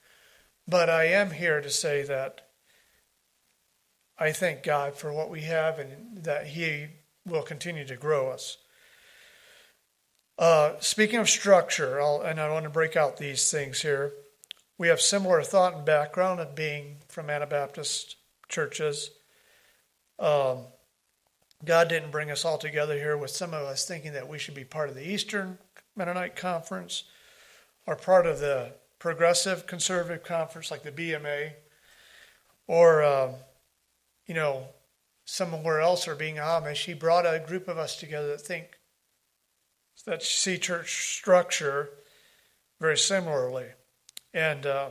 but 0.68 0.90
I 0.90 1.06
am 1.06 1.32
here 1.32 1.62
to 1.62 1.70
say 1.70 2.04
that 2.04 2.50
I 4.18 4.32
thank 4.32 4.64
God 4.64 4.96
for 4.96 5.14
what 5.14 5.30
we 5.30 5.42
have 5.42 5.80
and 5.80 6.24
that 6.24 6.48
He 6.48 6.88
will 7.26 7.42
continue 7.42 7.86
to 7.86 7.96
grow 7.96 8.30
us. 8.30 8.58
Uh, 10.38 10.74
speaking 10.80 11.20
of 11.20 11.30
structure, 11.30 12.02
I'll, 12.02 12.22
and 12.22 12.40
I 12.40 12.50
want 12.50 12.64
to 12.64 12.70
break 12.70 12.96
out 12.96 13.18
these 13.18 13.52
things 13.52 13.82
here. 13.82 14.14
We 14.78 14.88
have 14.88 15.00
similar 15.00 15.44
thought 15.44 15.76
and 15.76 15.86
background 15.86 16.40
of 16.40 16.56
being 16.56 16.98
from 17.08 17.30
Anabaptist 17.30 18.16
churches. 18.50 19.12
Um, 20.18 20.66
God 21.64 21.88
didn't 21.88 22.12
bring 22.12 22.32
us 22.32 22.44
all 22.44 22.58
together 22.58 22.96
here 22.96 23.18
with 23.18 23.32
some 23.32 23.54
of 23.54 23.62
us 23.62 23.86
thinking 23.86 24.14
that 24.14 24.28
we 24.28 24.40
should 24.40 24.56
be 24.56 24.64
part 24.64 24.90
of 24.90 24.96
the 24.96 25.08
Eastern 25.08 25.60
Mennonite 25.96 26.36
Conference 26.36 27.04
or 27.86 27.96
part 27.96 28.26
of 28.26 28.40
the 28.40 28.74
Progressive 29.00 29.68
Conservative 29.68 30.24
Conference 30.24 30.72
like 30.72 30.84
the 30.84 30.92
BMA 30.92 31.52
or, 32.68 33.04
uh, 33.04 33.34
you 34.26 34.34
know, 34.34 34.68
somewhere 35.26 35.80
else 35.80 36.08
or 36.08 36.16
being 36.16 36.36
Amish. 36.36 36.86
He 36.86 36.94
brought 36.94 37.26
a 37.26 37.44
group 37.46 37.68
of 37.68 37.78
us 37.78 37.98
together 37.98 38.30
that 38.30 38.42
think 38.42 38.78
that 40.06 40.24
see 40.24 40.58
church 40.58 41.16
structure 41.18 41.90
very 42.80 42.98
similarly. 42.98 43.68
And 44.34 44.66
uh, 44.66 44.90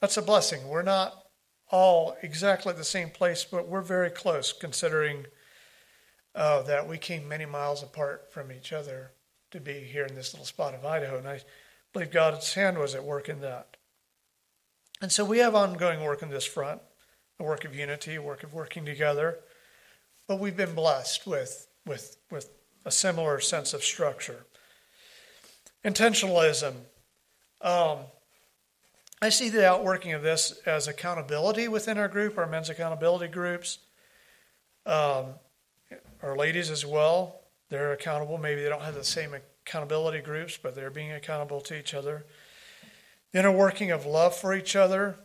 that's 0.00 0.16
a 0.16 0.22
blessing. 0.22 0.68
We're 0.68 0.82
not 0.82 1.14
all 1.70 2.16
exactly 2.22 2.72
the 2.72 2.84
same 2.84 3.10
place, 3.10 3.44
but 3.44 3.68
we're 3.68 3.82
very 3.82 4.10
close 4.10 4.52
considering 4.52 5.26
uh, 6.34 6.62
that 6.62 6.88
we 6.88 6.98
came 6.98 7.28
many 7.28 7.46
miles 7.46 7.82
apart 7.82 8.32
from 8.32 8.50
each 8.50 8.72
other 8.72 9.12
to 9.50 9.60
be 9.60 9.80
here 9.80 10.04
in 10.04 10.14
this 10.14 10.32
little 10.32 10.46
spot 10.46 10.74
of 10.74 10.84
Idaho. 10.84 11.18
And 11.18 11.28
I 11.28 11.40
believe 11.92 12.10
God's 12.10 12.54
hand 12.54 12.78
was 12.78 12.94
at 12.94 13.04
work 13.04 13.28
in 13.28 13.40
that. 13.40 13.76
And 15.00 15.10
so 15.10 15.24
we 15.24 15.38
have 15.38 15.54
ongoing 15.54 16.02
work 16.02 16.22
in 16.22 16.30
this 16.30 16.44
front, 16.44 16.80
a 17.38 17.44
work 17.44 17.64
of 17.64 17.74
unity, 17.74 18.16
a 18.16 18.22
work 18.22 18.42
of 18.42 18.52
working 18.52 18.84
together. 18.84 19.38
But 20.28 20.38
we've 20.38 20.56
been 20.56 20.74
blessed 20.74 21.26
with, 21.26 21.66
with, 21.86 22.16
with 22.30 22.50
a 22.84 22.90
similar 22.90 23.40
sense 23.40 23.74
of 23.74 23.82
structure. 23.82 24.44
Intentionalism. 25.84 26.74
Um, 27.60 27.98
I 29.22 29.28
see 29.28 29.50
the 29.50 29.68
outworking 29.68 30.12
of 30.12 30.22
this 30.22 30.60
as 30.64 30.88
accountability 30.88 31.68
within 31.68 31.98
our 31.98 32.08
group, 32.08 32.38
our 32.38 32.46
men's 32.46 32.70
accountability 32.70 33.28
groups, 33.28 33.78
um, 34.86 35.34
our 36.22 36.36
ladies 36.36 36.70
as 36.70 36.86
well. 36.86 37.40
They're 37.68 37.92
accountable. 37.92 38.38
Maybe 38.38 38.62
they 38.62 38.68
don't 38.68 38.82
have 38.82 38.94
the 38.94 39.04
same 39.04 39.34
accountability 39.34 40.20
groups, 40.20 40.58
but 40.60 40.74
they're 40.74 40.90
being 40.90 41.12
accountable 41.12 41.60
to 41.62 41.78
each 41.78 41.94
other. 41.94 42.24
The 43.32 43.40
inner 43.40 43.52
working 43.52 43.90
of 43.90 44.06
love 44.06 44.34
for 44.34 44.54
each 44.54 44.74
other. 44.74 45.16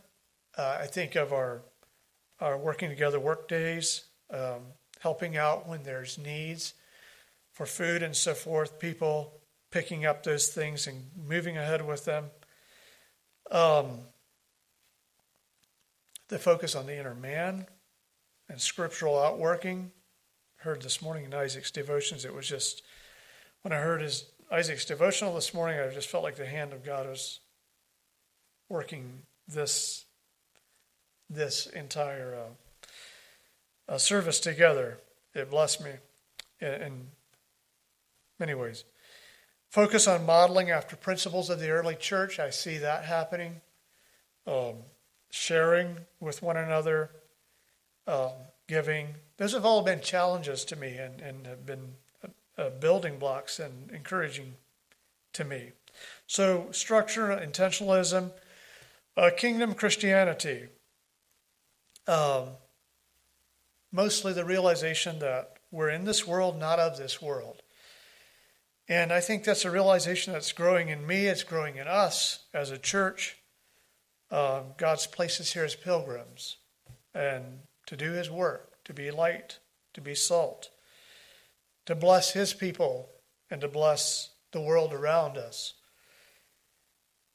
Uh, 0.56 0.78
I 0.80 0.86
think 0.86 1.16
of 1.16 1.32
our 1.32 1.62
our 2.38 2.58
working 2.58 2.90
together 2.90 3.18
work 3.18 3.48
days, 3.48 4.04
um, 4.30 4.60
helping 5.00 5.38
out 5.38 5.66
when 5.66 5.82
there's 5.82 6.18
needs 6.18 6.74
for 7.56 7.64
food 7.64 8.02
and 8.02 8.14
so 8.14 8.34
forth, 8.34 8.78
people 8.78 9.32
picking 9.70 10.04
up 10.04 10.22
those 10.22 10.48
things 10.48 10.86
and 10.86 11.04
moving 11.26 11.56
ahead 11.56 11.86
with 11.86 12.04
them. 12.04 12.26
Um, 13.50 14.00
the 16.28 16.38
focus 16.38 16.74
on 16.74 16.84
the 16.84 16.98
inner 16.98 17.14
man 17.14 17.64
and 18.50 18.60
scriptural 18.60 19.18
outworking. 19.18 19.90
Heard 20.56 20.82
this 20.82 21.00
morning 21.00 21.24
in 21.24 21.32
Isaac's 21.32 21.70
devotions, 21.70 22.26
it 22.26 22.34
was 22.34 22.46
just 22.46 22.82
when 23.62 23.72
I 23.72 23.78
heard 23.78 24.02
his 24.02 24.26
Isaac's 24.52 24.84
devotional 24.84 25.34
this 25.34 25.54
morning, 25.54 25.80
I 25.80 25.88
just 25.94 26.10
felt 26.10 26.24
like 26.24 26.36
the 26.36 26.44
hand 26.44 26.74
of 26.74 26.84
God 26.84 27.08
was 27.08 27.40
working 28.68 29.22
this 29.48 30.04
this 31.30 31.66
entire 31.68 32.36
uh, 33.88 33.94
uh, 33.94 33.98
service 33.98 34.40
together. 34.40 34.98
It 35.34 35.50
blessed 35.50 35.82
me, 35.82 35.92
and 36.60 37.06
many 38.38 38.54
ways. 38.54 38.84
Focus 39.70 40.06
on 40.06 40.24
modeling 40.24 40.70
after 40.70 40.96
principles 40.96 41.50
of 41.50 41.60
the 41.60 41.70
early 41.70 41.94
church. 41.94 42.38
I 42.38 42.50
see 42.50 42.78
that 42.78 43.04
happening. 43.04 43.60
Um, 44.46 44.76
sharing 45.30 45.98
with 46.20 46.42
one 46.42 46.56
another, 46.56 47.10
um, 48.06 48.30
giving. 48.68 49.08
Those 49.36 49.52
have 49.52 49.64
all 49.64 49.82
been 49.82 50.00
challenges 50.00 50.64
to 50.66 50.76
me 50.76 50.96
and, 50.96 51.20
and 51.20 51.46
have 51.46 51.66
been 51.66 51.94
uh, 52.24 52.28
uh 52.62 52.70
building 52.70 53.18
blocks 53.18 53.58
and 53.58 53.90
encouraging 53.90 54.54
to 55.34 55.44
me. 55.44 55.72
So, 56.26 56.68
structure, 56.70 57.28
intentionalism, 57.28 58.30
uh, 59.16 59.30
kingdom 59.36 59.74
Christianity. 59.74 60.68
Um, 62.06 62.50
mostly 63.92 64.32
the 64.32 64.44
realization 64.44 65.18
that 65.18 65.56
we're 65.70 65.90
in 65.90 66.04
this 66.04 66.26
world, 66.26 66.58
not 66.58 66.78
of 66.78 66.96
this 66.96 67.20
world. 67.20 67.62
And 68.88 69.12
I 69.12 69.20
think 69.20 69.44
that's 69.44 69.64
a 69.64 69.70
realization 69.70 70.32
that's 70.32 70.52
growing 70.52 70.88
in 70.88 71.06
me, 71.06 71.26
it's 71.26 71.42
growing 71.42 71.76
in 71.76 71.88
us 71.88 72.44
as 72.54 72.70
a 72.70 72.78
church. 72.78 73.36
Uh, 74.30 74.62
God's 74.76 75.06
placed 75.06 75.40
us 75.40 75.52
here 75.52 75.64
as 75.64 75.74
pilgrims 75.74 76.58
and 77.14 77.60
to 77.86 77.96
do 77.96 78.12
His 78.12 78.30
work, 78.30 78.84
to 78.84 78.92
be 78.92 79.10
light, 79.10 79.58
to 79.94 80.00
be 80.00 80.14
salt, 80.14 80.70
to 81.86 81.94
bless 81.94 82.32
His 82.32 82.54
people, 82.54 83.08
and 83.50 83.60
to 83.60 83.68
bless 83.68 84.30
the 84.52 84.60
world 84.60 84.92
around 84.92 85.36
us. 85.36 85.74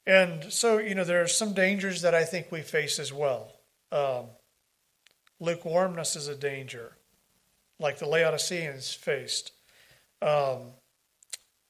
And 0.05 0.51
so, 0.51 0.77
you 0.77 0.95
know, 0.95 1.03
there 1.03 1.21
are 1.21 1.27
some 1.27 1.53
dangers 1.53 2.01
that 2.01 2.15
I 2.15 2.23
think 2.23 2.51
we 2.51 2.61
face 2.61 2.97
as 2.97 3.13
well. 3.13 3.53
Um, 3.91 4.25
lukewarmness 5.39 6.15
is 6.15 6.27
a 6.27 6.35
danger, 6.35 6.97
like 7.79 7.99
the 7.99 8.07
Laodiceans 8.07 8.93
faced. 8.93 9.51
Um, 10.21 10.71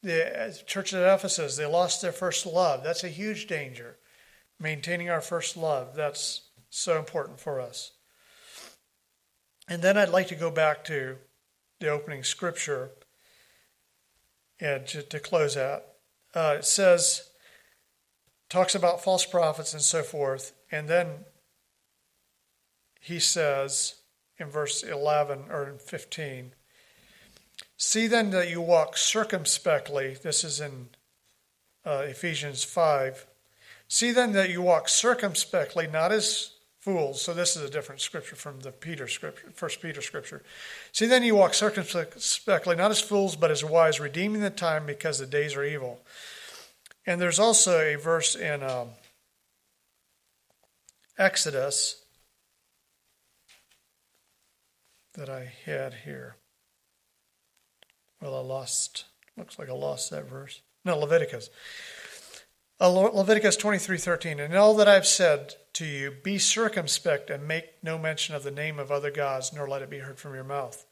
the 0.04 0.62
church 0.66 0.94
at 0.94 1.14
Ephesus, 1.14 1.58
they 1.58 1.66
lost 1.66 2.02
their 2.02 2.12
first 2.12 2.46
love. 2.46 2.84
That's 2.84 3.04
a 3.04 3.10
huge 3.10 3.48
danger. 3.48 3.98
Maintaining 4.60 5.10
our 5.10 5.22
first 5.22 5.58
love, 5.58 5.96
that's 5.96 6.50
so 6.70 6.98
important 6.98 7.40
for 7.40 7.60
us. 7.60 7.92
And 9.68 9.82
then 9.82 9.98
I'd 9.98 10.10
like 10.10 10.28
to 10.28 10.36
go 10.36 10.52
back 10.52 10.84
to 10.86 11.18
the 11.80 11.90
opening 11.90 12.24
scripture 12.24 12.92
and 14.60 14.86
to, 14.88 15.02
to 15.02 15.20
close 15.20 15.58
out. 15.58 15.84
Uh, 16.34 16.56
it 16.60 16.66
says, 16.66 17.30
talks 18.50 18.76
about 18.76 19.04
false 19.04 19.26
prophets 19.26 19.74
and 19.74 19.82
so 19.82 20.04
forth, 20.04 20.54
and 20.72 20.88
then 20.88 21.26
he 23.00 23.20
says 23.20 23.96
in 24.38 24.48
verse 24.48 24.84
11 24.84 25.46
or 25.50 25.78
15, 25.80 26.54
See 27.82 28.06
then 28.06 28.30
that 28.30 28.48
you 28.48 28.62
walk 28.62 28.96
circumspectly. 28.96 30.16
This 30.22 30.44
is 30.44 30.60
in 30.60 30.90
uh, 31.84 32.04
Ephesians 32.06 32.64
5. 32.64 33.26
See 33.88 34.12
then 34.12 34.34
that 34.34 34.52
you 34.52 34.62
walk 34.62 34.88
circumspectly, 34.88 35.88
not 35.88 36.12
as 36.12 36.52
fools. 36.80 37.24
So 37.24 37.34
this 37.34 37.56
is 37.56 37.64
a 37.64 37.72
different 37.72 38.00
scripture 38.00 38.36
from 38.36 38.60
the 38.60 38.72
Peter 38.72 39.08
scripture, 39.08 39.50
First 39.56 39.82
Peter 39.82 40.00
scripture. 40.00 40.44
See 40.92 41.08
then 41.08 41.24
you 41.24 41.34
walk 41.34 41.56
circumspectly, 41.56 42.76
not 42.76 42.92
as 42.92 43.02
fools, 43.02 43.36
but 43.36 43.50
as 43.50 43.66
wise, 43.66 44.00
redeeming 44.00 44.42
the 44.42 44.52
time 44.52 44.86
because 44.86 45.18
the 45.18 45.26
days 45.26 45.56
are 45.56 45.64
evil. 45.64 46.02
And 47.08 47.20
there's 47.20 47.40
also 47.40 47.80
a 47.80 47.96
verse 47.96 48.36
in 48.36 48.62
um, 48.62 48.90
Exodus 51.18 52.04
that 55.16 55.30
I 55.32 55.52
had 55.66 55.96
here. 56.06 56.36
Well, 58.22 58.36
I 58.36 58.42
lost, 58.42 59.06
looks 59.38 59.58
like 59.58 59.70
I 59.70 59.74
lost 59.74 60.12
that 60.12 60.30
verse. 60.30 60.62
No, 60.86 60.98
Leviticus. 60.98 61.50
Uh, 62.80 62.90
Leviticus 62.90 63.58
23:13 63.58 64.44
And 64.44 64.56
all 64.56 64.74
that 64.76 64.88
I've 64.88 65.06
said 65.06 65.56
to 65.74 65.86
you 65.86 66.12
be 66.12 66.38
circumspect 66.38 67.30
and 67.30 67.48
make 67.48 67.84
no 67.84 67.98
mention 67.98 68.36
of 68.36 68.44
the 68.44 68.52
name 68.52 68.80
of 68.80 68.92
other 68.92 69.12
gods 69.12 69.54
nor 69.54 69.68
let 69.68 69.82
it 69.82 69.90
be 69.90 70.00
heard 70.00 70.20
from 70.20 70.34
your 70.34 70.44
mouth. 70.44 70.86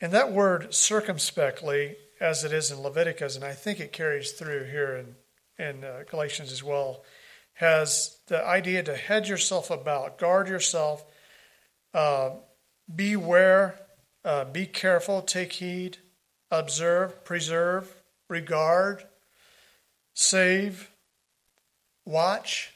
And 0.00 0.12
that 0.12 0.32
word 0.32 0.74
circumspectly 0.74 1.96
as 2.20 2.44
it 2.44 2.52
is 2.52 2.70
in 2.70 2.80
Leviticus 2.80 3.36
and 3.36 3.44
I 3.44 3.52
think 3.52 3.80
it 3.80 3.92
carries 3.92 4.32
through 4.32 4.64
here 4.64 4.96
in 4.96 5.16
in 5.58 5.84
uh, 5.84 6.04
Galatians 6.08 6.52
as 6.52 6.62
well 6.62 7.04
has 7.54 8.16
the 8.28 8.42
idea 8.42 8.82
to 8.82 8.96
hedge 8.96 9.28
yourself 9.28 9.70
about, 9.70 10.16
guard 10.16 10.48
yourself, 10.48 11.04
uh, 11.92 12.30
beware, 12.94 13.78
uh, 14.24 14.46
be 14.46 14.64
careful, 14.64 15.20
take 15.20 15.52
heed, 15.52 15.98
observe, 16.50 17.24
preserve, 17.24 18.02
regard, 18.28 19.04
save, 20.14 20.90
watch, 22.04 22.74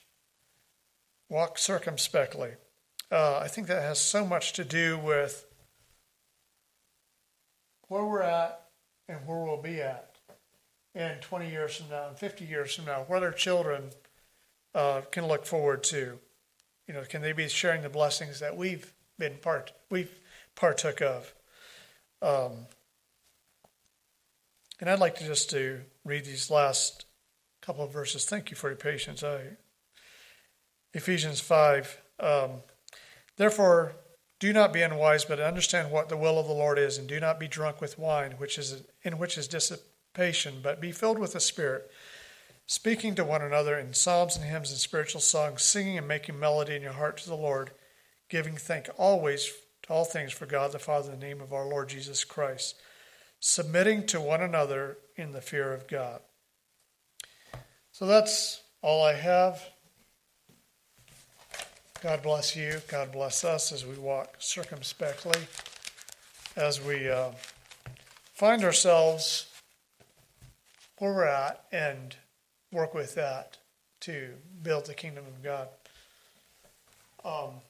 walk 1.28 1.58
circumspectly. 1.58 2.52
Uh, 3.10 3.38
I 3.38 3.48
think 3.48 3.66
that 3.66 3.82
has 3.82 4.00
so 4.00 4.24
much 4.24 4.52
to 4.54 4.64
do 4.64 4.98
with 4.98 5.46
where 7.88 8.04
we're 8.04 8.22
at 8.22 8.60
and 9.08 9.18
where 9.26 9.44
we'll 9.44 9.60
be 9.60 9.80
at 9.80 10.14
in 10.94 11.18
20 11.20 11.50
years 11.50 11.76
from 11.76 11.90
now 11.90 12.08
and 12.08 12.18
50 12.18 12.44
years 12.44 12.74
from 12.74 12.86
now, 12.86 13.04
where 13.06 13.20
their 13.20 13.32
children 13.32 13.90
uh, 14.74 15.02
can 15.10 15.26
look 15.26 15.44
forward 15.44 15.82
to. 15.84 16.18
You 16.88 16.94
know, 16.94 17.02
can 17.02 17.22
they 17.22 17.32
be 17.32 17.48
sharing 17.48 17.82
the 17.82 17.88
blessings 17.88 18.40
that 18.40 18.56
we've 18.56 18.92
been 19.18 19.34
part 19.40 19.72
we've 19.90 20.14
partook 20.54 21.00
of? 21.00 21.34
Um, 22.22 22.66
and 24.80 24.90
I'd 24.90 24.98
like 24.98 25.16
to 25.16 25.24
just 25.24 25.50
to 25.50 25.80
read 26.04 26.24
these 26.24 26.50
last 26.50 27.06
couple 27.62 27.84
of 27.84 27.92
verses. 27.92 28.24
Thank 28.24 28.50
you 28.50 28.56
for 28.56 28.68
your 28.68 28.76
patience. 28.76 29.22
I, 29.22 29.56
Ephesians 30.92 31.40
5. 31.40 32.00
Um, 32.20 32.50
Therefore, 33.36 33.96
do 34.38 34.52
not 34.52 34.72
be 34.72 34.82
unwise, 34.82 35.24
but 35.24 35.40
understand 35.40 35.90
what 35.90 36.08
the 36.08 36.16
will 36.16 36.38
of 36.38 36.46
the 36.46 36.52
Lord 36.52 36.78
is, 36.78 36.98
and 36.98 37.08
do 37.08 37.18
not 37.18 37.40
be 37.40 37.48
drunk 37.48 37.80
with 37.80 37.98
wine, 37.98 38.32
which 38.38 38.58
is 38.58 38.82
in 39.02 39.18
which 39.18 39.36
is 39.36 39.48
dissipation, 39.48 40.60
but 40.62 40.80
be 40.80 40.92
filled 40.92 41.18
with 41.18 41.32
the 41.32 41.40
Spirit, 41.40 41.90
speaking 42.66 43.14
to 43.14 43.24
one 43.24 43.42
another 43.42 43.78
in 43.78 43.92
psalms 43.92 44.36
and 44.36 44.44
hymns 44.44 44.70
and 44.70 44.78
spiritual 44.78 45.20
songs, 45.20 45.62
singing 45.62 45.98
and 45.98 46.08
making 46.08 46.38
melody 46.38 46.76
in 46.76 46.82
your 46.82 46.92
heart 46.92 47.16
to 47.18 47.28
the 47.28 47.36
Lord, 47.36 47.72
giving 48.28 48.56
thank 48.56 48.88
always 48.96 49.52
to 49.82 49.92
all 49.92 50.04
things 50.04 50.32
for 50.32 50.46
God 50.46 50.72
the 50.72 50.78
Father 50.78 51.12
in 51.12 51.18
the 51.18 51.26
name 51.26 51.40
of 51.40 51.52
our 51.52 51.66
Lord 51.66 51.88
Jesus 51.88 52.24
Christ 52.24 52.76
submitting 53.46 54.06
to 54.06 54.18
one 54.18 54.40
another 54.40 54.96
in 55.16 55.32
the 55.32 55.40
fear 55.42 55.74
of 55.74 55.86
God. 55.86 56.22
So 57.92 58.06
that's 58.06 58.62
all 58.80 59.04
I 59.04 59.12
have. 59.12 59.62
God 62.02 62.22
bless 62.22 62.56
you. 62.56 62.80
God 62.88 63.12
bless 63.12 63.44
us 63.44 63.70
as 63.70 63.84
we 63.84 63.96
walk 63.96 64.36
circumspectly, 64.38 65.38
as 66.56 66.82
we 66.82 67.10
uh, 67.10 67.32
find 68.32 68.64
ourselves 68.64 69.52
where 70.98 71.12
we're 71.12 71.26
at 71.26 71.66
and 71.70 72.16
work 72.72 72.94
with 72.94 73.14
that 73.14 73.58
to 74.00 74.30
build 74.62 74.86
the 74.86 74.94
kingdom 74.94 75.26
of 75.26 75.42
God. 75.42 75.68
Um, 77.22 77.60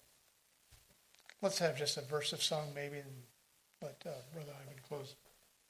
let's 1.43 1.59
have 1.59 1.77
just 1.77 1.97
a 1.97 2.03
verse 2.03 2.33
of 2.33 2.45
song, 2.45 2.68
maybe, 2.77 2.99
and 2.99 3.22
let 3.83 4.01
uh, 4.07 4.11
Brother 4.33 4.53
Ivan 4.62 4.79
close. 4.89 5.16